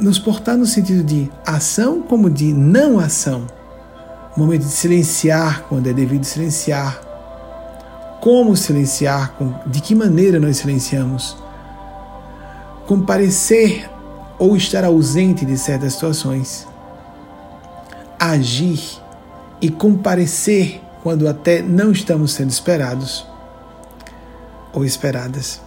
[0.00, 3.46] nos portar no sentido de ação como de não ação.
[4.36, 7.00] O momento de silenciar quando é devido silenciar.
[8.20, 9.34] Como silenciar,
[9.66, 11.36] de que maneira nós silenciamos
[12.86, 13.88] comparecer
[14.38, 16.66] ou estar ausente de certas situações,
[18.18, 18.80] agir
[19.60, 23.26] e comparecer quando até não estamos sendo esperados
[24.72, 25.60] ou esperadas.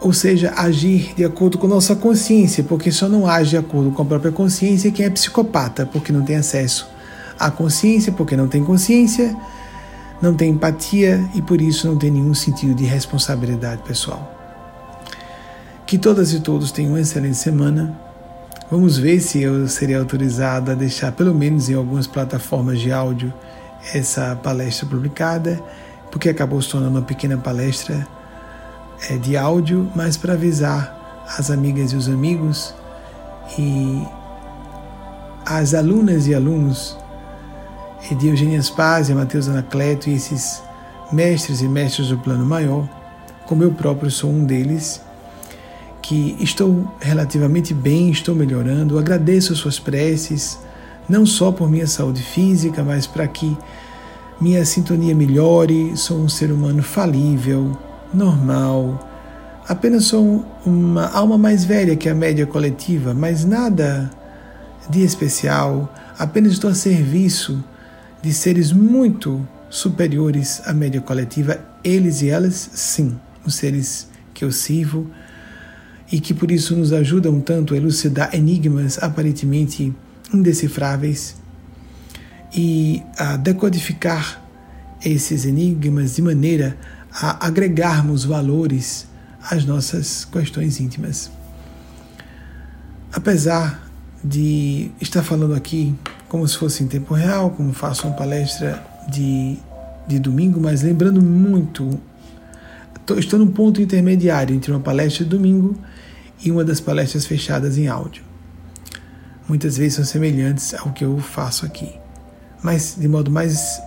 [0.00, 4.02] Ou seja, agir de acordo com nossa consciência, porque só não age de acordo com
[4.02, 6.86] a própria consciência quem é psicopata, porque não tem acesso
[7.38, 9.36] à consciência, porque não tem consciência,
[10.20, 14.32] não tem empatia e por isso não tem nenhum sentido de responsabilidade pessoal.
[15.86, 17.96] Que todas e todos tenham uma excelente semana.
[18.70, 23.32] Vamos ver se eu serei autorizado a deixar, pelo menos em algumas plataformas de áudio,
[23.94, 25.60] essa palestra publicada,
[26.10, 28.06] porque acabou se tornando uma pequena palestra
[29.10, 32.74] é, de áudio, mas para avisar as amigas e os amigos
[33.58, 34.02] e
[35.44, 36.96] as alunas e alunos
[38.18, 40.62] de Eugênia Spazia, Matheus Anacleto e esses
[41.12, 42.88] mestres e mestres do plano maior,
[43.46, 45.00] como eu próprio sou um deles,
[46.02, 50.58] que estou relativamente bem, estou melhorando, agradeço as suas preces,
[51.08, 53.56] não só por minha saúde física, mas para que
[54.40, 55.96] minha sintonia melhore.
[55.96, 57.76] Sou um ser humano falível,
[58.12, 59.08] normal,
[59.68, 64.10] apenas sou uma alma mais velha que a média coletiva, mas nada
[64.88, 67.62] de especial, apenas estou a serviço
[68.22, 74.52] de seres muito superiores à média coletiva, eles e elas, sim, os seres que eu
[74.52, 75.10] sirvo
[76.10, 79.92] e que por isso nos ajudam tanto a elucidar enigmas aparentemente
[80.32, 81.36] indecifráveis
[82.54, 84.42] e a decodificar
[85.04, 86.76] esses enigmas de maneira
[87.20, 89.06] a agregarmos valores
[89.50, 91.30] às nossas questões íntimas.
[93.12, 93.88] Apesar
[94.22, 95.94] de estar falando aqui
[96.28, 99.56] como se fosse em tempo real, como faço uma palestra de,
[100.06, 101.98] de domingo, mas lembrando muito,
[103.16, 105.76] estou num ponto intermediário entre uma palestra de domingo
[106.44, 108.24] e uma das palestras fechadas em áudio.
[109.48, 111.94] Muitas vezes são semelhantes ao que eu faço aqui,
[112.62, 113.80] mas de modo mais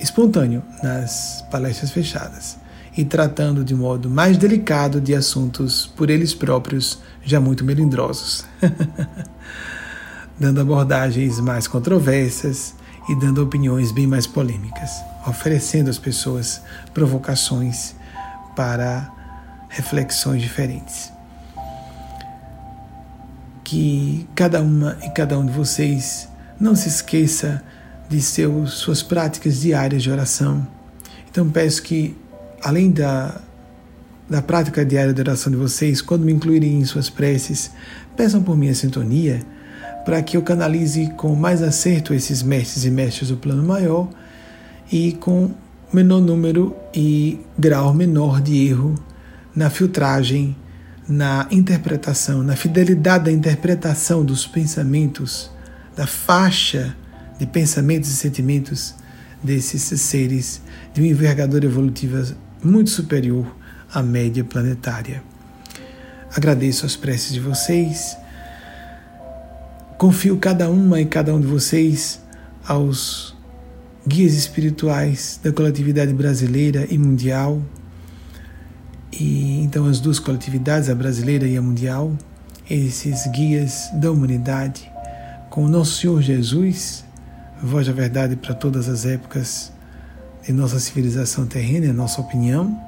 [0.00, 2.58] espontâneo nas palestras fechadas
[2.96, 8.44] e tratando de modo mais delicado de assuntos por eles próprios já muito melindrosos.
[10.38, 12.74] dando abordagens mais controversas
[13.08, 14.90] e dando opiniões bem mais polêmicas,
[15.26, 16.60] oferecendo às pessoas
[16.92, 17.94] provocações
[18.54, 19.10] para
[19.68, 21.12] reflexões diferentes.
[23.64, 26.28] Que cada uma e cada um de vocês
[26.60, 27.62] não se esqueça
[28.08, 30.66] de seus, suas práticas diárias de oração.
[31.30, 32.16] Então peço que,
[32.62, 33.40] além da,
[34.28, 37.70] da prática diária de oração de vocês, quando me incluírem em suas preces,
[38.16, 39.40] peçam por minha sintonia
[40.04, 44.08] para que eu canalize com mais acerto esses mestres e mestres do plano maior
[44.90, 45.50] e com
[45.92, 48.94] menor número e grau menor de erro
[49.54, 50.56] na filtragem,
[51.08, 55.50] na interpretação, na fidelidade da interpretação dos pensamentos,
[55.96, 56.96] da faixa
[57.38, 58.94] de pensamentos e sentimentos
[59.42, 60.60] desses seres
[60.92, 62.24] de uma envergadura evolutiva
[62.62, 63.46] muito superior
[63.92, 65.22] à média planetária.
[66.34, 68.16] Agradeço as preces de vocês
[69.98, 72.20] Confio cada uma e cada um de vocês
[72.68, 73.34] aos
[74.06, 77.62] guias espirituais da coletividade brasileira e mundial.
[79.10, 82.14] E então as duas coletividades, a brasileira e a mundial,
[82.68, 84.86] esses guias da humanidade,
[85.48, 87.05] com o nosso Senhor Jesus,
[87.62, 89.72] voz da verdade para todas as épocas
[90.44, 92.78] de nossa civilização terrena, é nossa opinião,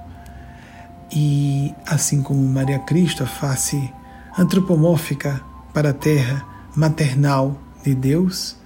[1.11, 3.93] e assim como Maria Cristo, a face
[4.39, 5.41] antropomórfica
[5.73, 6.45] para a Terra,
[6.77, 8.57] maternal de Deus,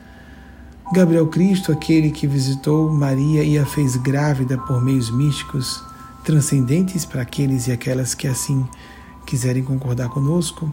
[0.93, 5.83] Gabriel Cristo, aquele que visitou Maria e a fez grávida por meios místicos
[6.23, 8.67] transcendentes para aqueles e aquelas que assim
[9.25, 10.73] quiserem concordar conosco.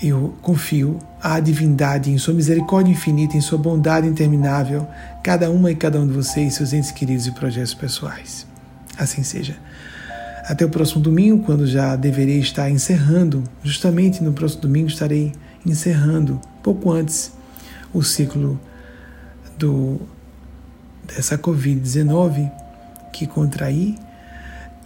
[0.00, 4.86] Eu confio à divindade, em sua misericórdia infinita, em sua bondade interminável,
[5.24, 8.46] cada uma e cada um de vocês, seus entes queridos e projetos pessoais.
[8.96, 9.56] Assim seja.
[10.44, 15.32] Até o próximo domingo, quando já deverei estar encerrando, justamente no próximo domingo estarei
[15.66, 17.32] encerrando, pouco antes,
[17.92, 18.58] o ciclo
[19.58, 20.00] do,
[21.04, 22.50] dessa Covid-19
[23.12, 23.98] que contraí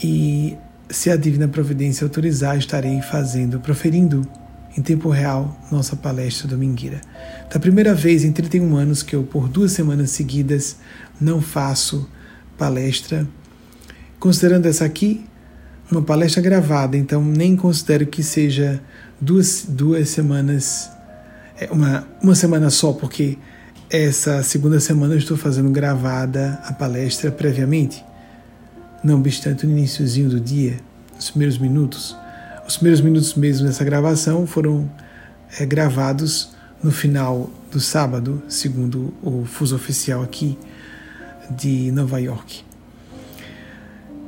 [0.03, 0.57] e
[0.89, 4.27] se a Divina Providência autorizar, estarei fazendo, proferindo
[4.77, 7.01] em tempo real nossa palestra domingueira.
[7.53, 10.77] Da primeira vez em 31 anos que eu, por duas semanas seguidas,
[11.21, 12.09] não faço
[12.57, 13.27] palestra.
[14.19, 15.25] Considerando essa aqui,
[15.91, 18.81] uma palestra gravada, então nem considero que seja
[19.21, 20.91] duas, duas semanas,
[21.59, 23.37] é, uma, uma semana só, porque
[23.91, 28.03] essa segunda semana eu estou fazendo gravada a palestra previamente.
[29.05, 30.79] Não obstante, no iníciozinho do dia,
[31.19, 32.17] os primeiros minutos,
[32.73, 34.91] os primeiros minutos mesmo dessa gravação foram
[35.61, 36.53] é, gravados
[36.83, 40.59] no final do sábado, segundo o fuso oficial aqui
[41.51, 42.65] de Nova York.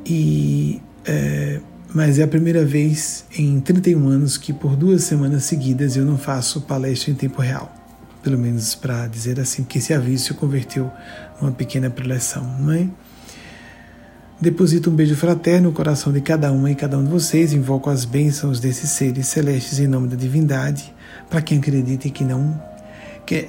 [0.05, 1.59] E é,
[1.95, 6.19] mas é a primeira vez em 31 anos que por duas semanas seguidas eu não
[6.19, 7.75] faço palestra em tempo real.
[8.23, 10.91] Pelo menos para dizer assim, porque esse aviso se converteu
[11.41, 12.89] numa pequena preleção, não é?
[14.41, 17.53] Deposito um beijo fraterno no coração de cada uma e cada um de vocês.
[17.53, 20.93] Invoco as bênçãos desses seres celestes em nome da divindade.
[21.31, 22.61] Para quem acredita e que não.
[23.25, 23.49] Que, é,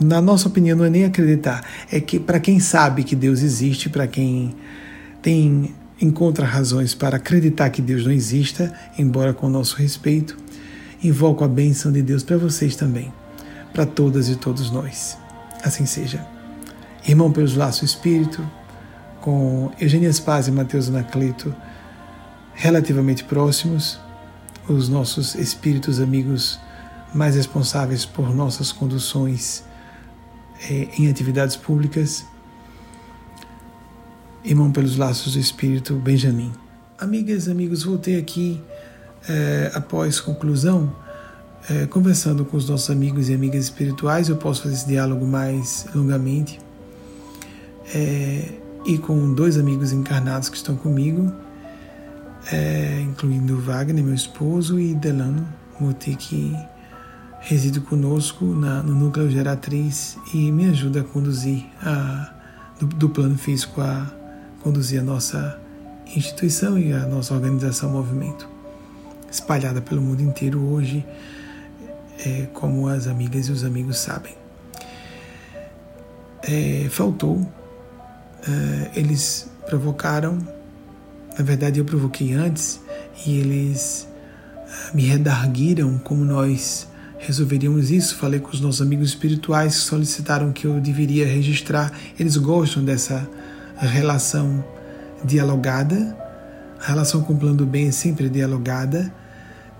[0.00, 3.88] na nossa opinião, não é nem acreditar, é que para quem sabe que Deus existe,
[3.88, 4.54] para quem
[5.20, 10.36] tem encontra razões para acreditar que Deus não exista, embora com nosso respeito,
[11.02, 13.12] invoco a bênção de Deus para vocês também,
[13.72, 15.16] para todas e todos nós.
[15.64, 16.24] Assim seja.
[17.06, 18.46] Irmão pelos laços espírito,
[19.26, 21.52] com Eugênia Spaz e Mateus Anacleto
[22.54, 23.98] relativamente próximos,
[24.68, 26.60] os nossos espíritos amigos
[27.12, 29.64] mais responsáveis por nossas conduções
[30.70, 32.24] eh, em atividades públicas,
[34.44, 36.52] irmão pelos laços do espírito Benjamin.
[36.96, 38.62] Amigas amigos, voltei aqui
[39.28, 40.94] eh, após conclusão,
[41.68, 45.84] eh, conversando com os nossos amigos e amigas espirituais, eu posso fazer esse diálogo mais
[45.92, 46.60] longamente,
[48.86, 51.32] e com dois amigos encarnados que estão comigo,
[53.02, 55.46] incluindo Wagner, meu esposo, e Delano
[55.80, 56.56] Muti, que
[57.40, 62.32] reside conosco na, no núcleo geratriz e me ajuda a conduzir a,
[62.78, 64.10] do, do plano físico a
[64.62, 65.60] conduzir a nossa
[66.14, 68.48] instituição e a nossa organização movimento
[69.30, 71.04] espalhada pelo mundo inteiro hoje
[72.24, 74.34] é, como as amigas e os amigos sabem.
[76.42, 77.46] É, faltou
[78.48, 80.38] é, eles provocaram
[81.38, 82.80] na verdade eu provoquei antes
[83.26, 84.08] e eles
[84.66, 86.88] é, me redarguiram como nós
[87.18, 88.16] resolveríamos isso.
[88.16, 91.92] Falei com os nossos amigos espirituais que solicitaram que eu deveria registrar.
[92.18, 93.28] Eles gostam dessa
[93.76, 94.64] relação
[95.22, 96.16] dialogada.
[96.80, 99.12] A relação com o plano do bem é sempre dialogada.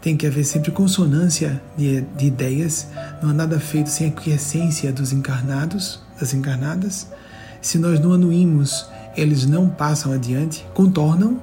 [0.02, 2.88] Tem que haver sempre consonância de, de ideias.
[3.22, 7.08] Não há nada feito sem a quiescência dos encarnados, das encarnadas.
[7.66, 8.86] Se nós não anuímos,
[9.16, 11.42] eles não passam adiante, contornam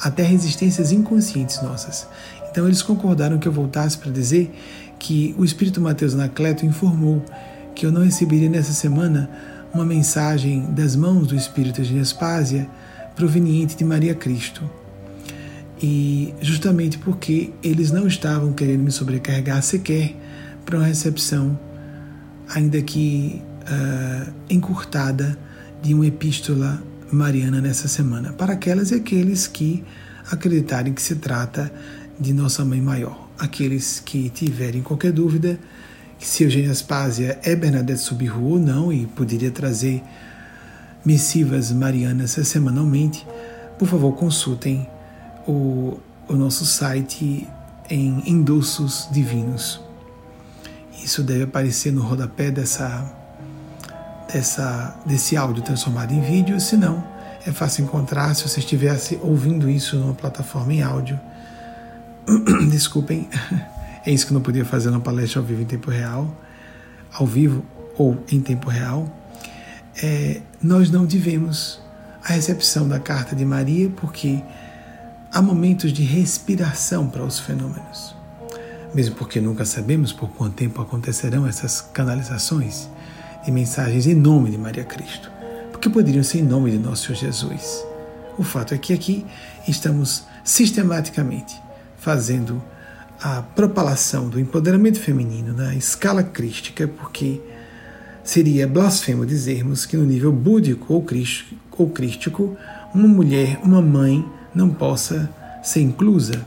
[0.00, 2.08] até resistências inconscientes nossas.
[2.50, 4.50] Então eles concordaram que eu voltasse para dizer
[4.98, 7.22] que o Espírito Mateus Anacleto informou
[7.74, 9.28] que eu não receberia nessa semana
[9.70, 12.66] uma mensagem das mãos do Espírito de Nespásia
[13.14, 14.62] proveniente de Maria Cristo.
[15.78, 20.16] E justamente porque eles não estavam querendo me sobrecarregar sequer
[20.64, 21.60] para uma recepção,
[22.48, 25.38] ainda que uh, encurtada,
[25.82, 29.82] de uma epístola mariana nessa semana, para aquelas e aqueles que
[30.30, 31.72] acreditarem que se trata
[32.18, 35.58] de Nossa Mãe Maior aqueles que tiverem qualquer dúvida
[36.18, 40.02] se Eugênia Aspásia é Bernadette Subiru ou não e poderia trazer
[41.02, 43.26] missivas marianas semanalmente,
[43.78, 44.86] por favor consultem
[45.48, 47.48] o, o nosso site
[47.88, 49.80] em endossos divinos.
[51.02, 53.10] Isso deve aparecer no rodapé dessa,
[54.32, 57.02] dessa, desse áudio transformado em vídeo, se não,
[57.46, 61.18] é fácil encontrar se você estivesse ouvindo isso numa plataforma em áudio
[62.70, 63.28] Desculpem,
[64.04, 66.34] é isso que não podia fazer na palestra ao vivo em tempo real,
[67.12, 67.64] ao vivo
[67.96, 69.08] ou em tempo real.
[70.02, 71.80] É, nós não tivemos
[72.22, 74.42] a recepção da carta de Maria porque
[75.32, 78.14] há momentos de respiração para os fenômenos.
[78.94, 82.88] Mesmo porque nunca sabemos por quanto tempo acontecerão essas canalizações
[83.44, 85.30] de mensagens em nome de Maria Cristo,
[85.70, 87.84] porque poderiam ser em nome de nosso Senhor Jesus.
[88.38, 89.26] O fato é que aqui
[89.66, 91.60] estamos sistematicamente
[91.98, 92.62] fazendo
[93.22, 97.40] a propalação do empoderamento feminino na escala crística, porque
[98.24, 102.56] seria blasfemo dizermos que no nível búdico ou crístico
[102.94, 104.24] uma mulher, uma mãe,
[104.54, 105.30] não possa
[105.62, 106.46] ser inclusa,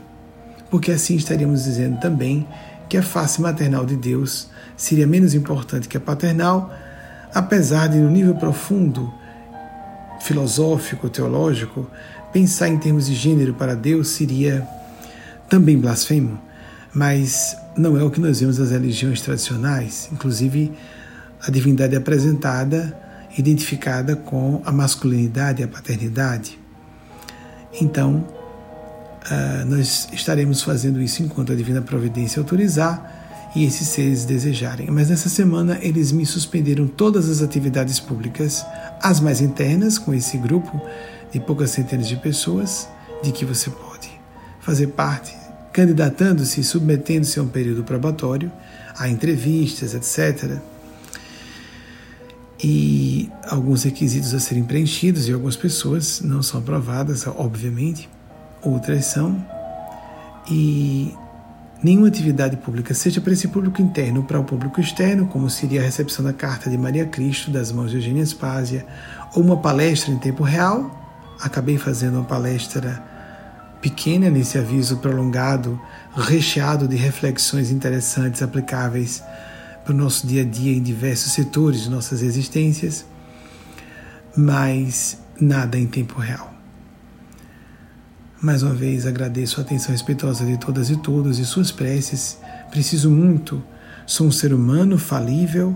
[0.70, 2.46] porque assim estaríamos dizendo também
[2.88, 6.72] que a face maternal de Deus seria menos importante que a paternal,
[7.34, 9.12] apesar de, no nível profundo,
[10.20, 11.90] filosófico, teológico,
[12.32, 14.66] pensar em termos de gênero para Deus seria
[15.48, 16.40] também blasfemo,
[16.94, 20.08] mas não é o que nós vemos nas religiões tradicionais.
[20.12, 20.72] Inclusive,
[21.42, 22.96] a divindade é apresentada,
[23.36, 26.58] identificada com a masculinidade e a paternidade.
[27.80, 28.24] Então,
[29.30, 33.23] uh, nós estaremos fazendo isso enquanto a divina providência autorizar
[33.54, 34.90] e esses seres desejarem.
[34.90, 38.64] Mas nessa semana eles me suspenderam todas as atividades públicas,
[39.00, 40.80] as mais internas, com esse grupo
[41.30, 42.88] de poucas centenas de pessoas,
[43.22, 44.10] de que você pode
[44.60, 45.34] fazer parte
[45.72, 48.50] candidatando-se e submetendo-se a um período probatório,
[48.96, 50.58] a entrevistas, etc.
[52.62, 58.08] E alguns requisitos a serem preenchidos e algumas pessoas não são aprovadas, obviamente,
[58.62, 59.44] outras são.
[60.48, 61.12] E
[61.84, 65.82] nenhuma atividade pública, seja para esse público interno ou para o público externo, como seria
[65.82, 68.86] a recepção da carta de Maria Cristo das mãos de Eugênia Spásia,
[69.34, 70.90] ou uma palestra em tempo real.
[71.38, 73.04] Acabei fazendo uma palestra
[73.82, 75.78] pequena nesse aviso prolongado,
[76.16, 79.22] recheado de reflexões interessantes aplicáveis
[79.84, 83.04] para o nosso dia a dia em diversos setores de nossas existências,
[84.34, 86.53] mas nada em tempo real.
[88.44, 92.36] Mais uma vez agradeço a atenção respeitosa de todas e todos e suas preces
[92.70, 93.64] preciso muito,
[94.04, 95.74] sou um ser humano falível,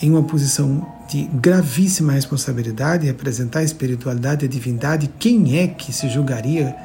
[0.00, 5.92] em uma posição de gravíssima responsabilidade, representar a espiritualidade e a divindade, quem é que
[5.92, 6.76] se julgaria?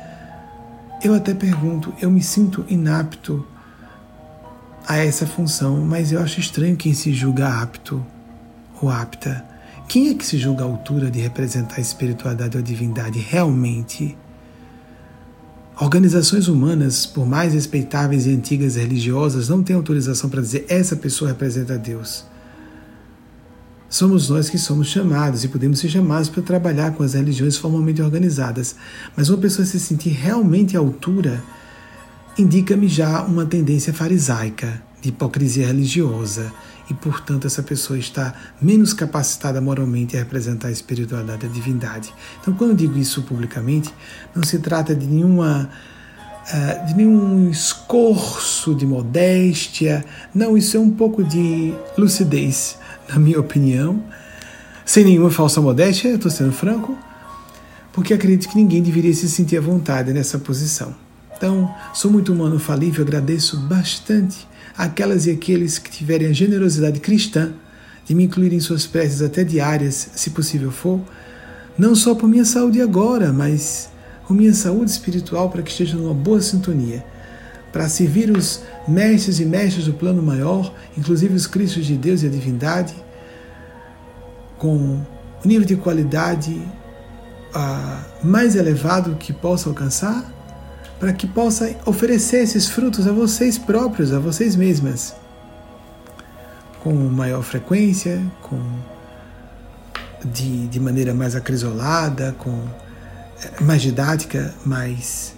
[1.04, 3.46] Eu até pergunto, eu me sinto inapto
[4.88, 8.04] a essa função, mas eu acho estranho quem se julga apto
[8.82, 9.46] ou apta.
[9.88, 14.18] Quem é que se julga a altura de representar a espiritualidade ou a divindade realmente?
[15.82, 21.30] Organizações humanas, por mais respeitáveis e antigas religiosas, não têm autorização para dizer essa pessoa
[21.32, 22.26] representa Deus.
[23.90, 28.02] Somos nós que somos chamados e podemos ser chamados para trabalhar com as religiões formalmente
[28.02, 28.76] organizadas,
[29.16, 31.42] mas uma pessoa se sentir realmente à altura
[32.38, 36.52] indica-me já uma tendência farisaica, de hipocrisia religiosa,
[36.90, 42.14] e portanto essa pessoa está menos capacitada moralmente a representar a espiritualidade e a divindade.
[42.42, 43.94] Então, quando eu digo isso publicamente,
[44.36, 45.70] não se trata de nenhuma
[46.50, 52.78] uh, de nenhum escorço de modéstia, não, isso é um pouco de lucidez
[53.08, 54.04] na minha opinião,
[54.86, 56.98] sem nenhuma falsa modéstia, estou sendo franco,
[57.92, 60.96] porque acredito que ninguém deveria se sentir à vontade nessa posição.
[61.36, 67.54] Então, sou muito humano falível, agradeço bastante aquelas e aqueles que tiverem a generosidade cristã
[68.06, 71.00] de me incluir em suas preces até diárias, se possível for,
[71.78, 73.90] não só por minha saúde agora, mas
[74.28, 77.06] por minha saúde espiritual para que esteja numa boa sintonia,
[77.72, 82.28] para servir os mestres e mestres do plano maior, inclusive os Cristos de Deus e
[82.28, 82.94] a divindade,
[84.58, 85.06] com
[85.44, 90.39] o nível de qualidade uh, mais elevado que possa alcançar,
[91.00, 95.16] para que possa oferecer esses frutos a vocês próprios, a vocês mesmas,
[96.82, 98.62] com maior frequência, com
[100.26, 102.68] de, de maneira mais acrisolada, com
[103.44, 105.34] eh, mais didática, mais,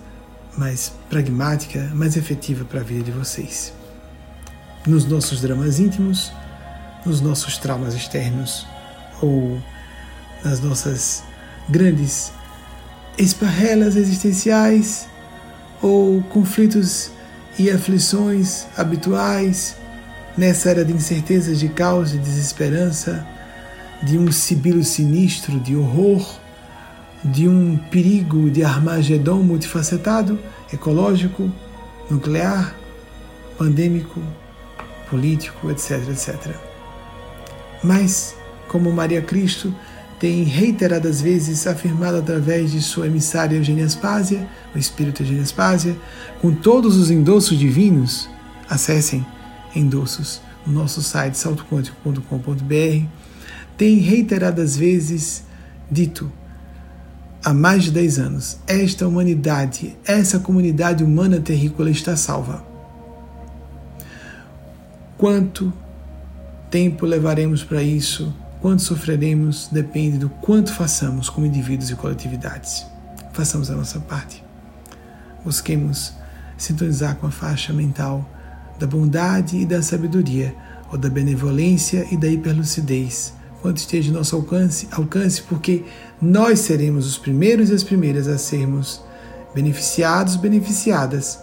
[0.57, 3.71] mais pragmática, mais efetiva para a vida de vocês.
[4.87, 6.31] Nos nossos dramas íntimos,
[7.05, 8.65] nos nossos traumas externos,
[9.21, 9.61] ou
[10.43, 11.23] nas nossas
[11.69, 12.31] grandes
[13.17, 15.07] esparrelas existenciais
[15.81, 17.11] ou conflitos
[17.57, 19.75] e aflições habituais
[20.37, 23.25] nessa era de incertezas, de caos, de desesperança,
[24.01, 26.39] de um sibilo sinistro, de horror,
[27.23, 30.39] de um perigo de Armagedon multifacetado,
[30.73, 31.51] ecológico,
[32.09, 32.75] nuclear,
[33.57, 34.21] pandêmico,
[35.09, 36.55] político, etc, etc.
[37.83, 38.35] Mas
[38.67, 39.73] como Maria Cristo
[40.21, 45.97] tem reiteradas vezes afirmado através de sua emissária Eugênia Aspásia, o Espírito Eugênia Aspásia,
[46.39, 48.29] com todos os endossos divinos,
[48.69, 49.25] acessem
[49.75, 53.05] endossos no nosso site saltoquântico.com.br,
[53.75, 55.43] tem reiteradas vezes
[55.89, 56.31] dito
[57.43, 62.63] há mais de 10 anos: esta humanidade, essa comunidade humana terrícola está salva.
[65.17, 65.73] Quanto
[66.69, 68.31] tempo levaremos para isso?
[68.61, 72.85] Quanto sofreremos depende do quanto façamos como indivíduos e coletividades.
[73.33, 74.43] Façamos a nossa parte.
[75.43, 76.13] Busquemos
[76.57, 78.29] sintonizar com a faixa mental
[78.79, 80.55] da bondade e da sabedoria,
[80.91, 85.83] ou da benevolência e da hiperlucidez, quanto esteja em nosso alcance, alcance, porque
[86.21, 89.03] nós seremos os primeiros e as primeiras a sermos
[89.55, 91.39] beneficiados, beneficiadas,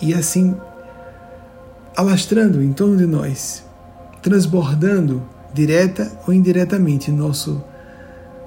[0.00, 0.56] e assim
[1.96, 3.64] alastrando em torno de nós
[4.24, 5.22] transbordando
[5.54, 7.62] direta ou indiretamente nosso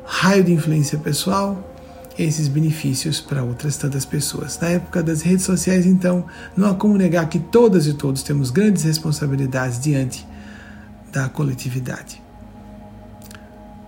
[0.05, 1.73] raio de influência pessoal,
[2.19, 4.59] esses benefícios para outras tantas pessoas.
[4.59, 8.49] Na época das redes sociais, então, não há como negar que todas e todos temos
[8.49, 10.27] grandes responsabilidades diante
[11.11, 12.21] da coletividade.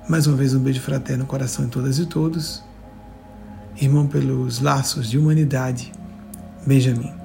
[0.08, 2.64] Mais uma vez, um beijo fraterno no coração de todas e todos.
[3.80, 5.92] Irmão pelos laços de humanidade,
[6.66, 7.19] Benjamin.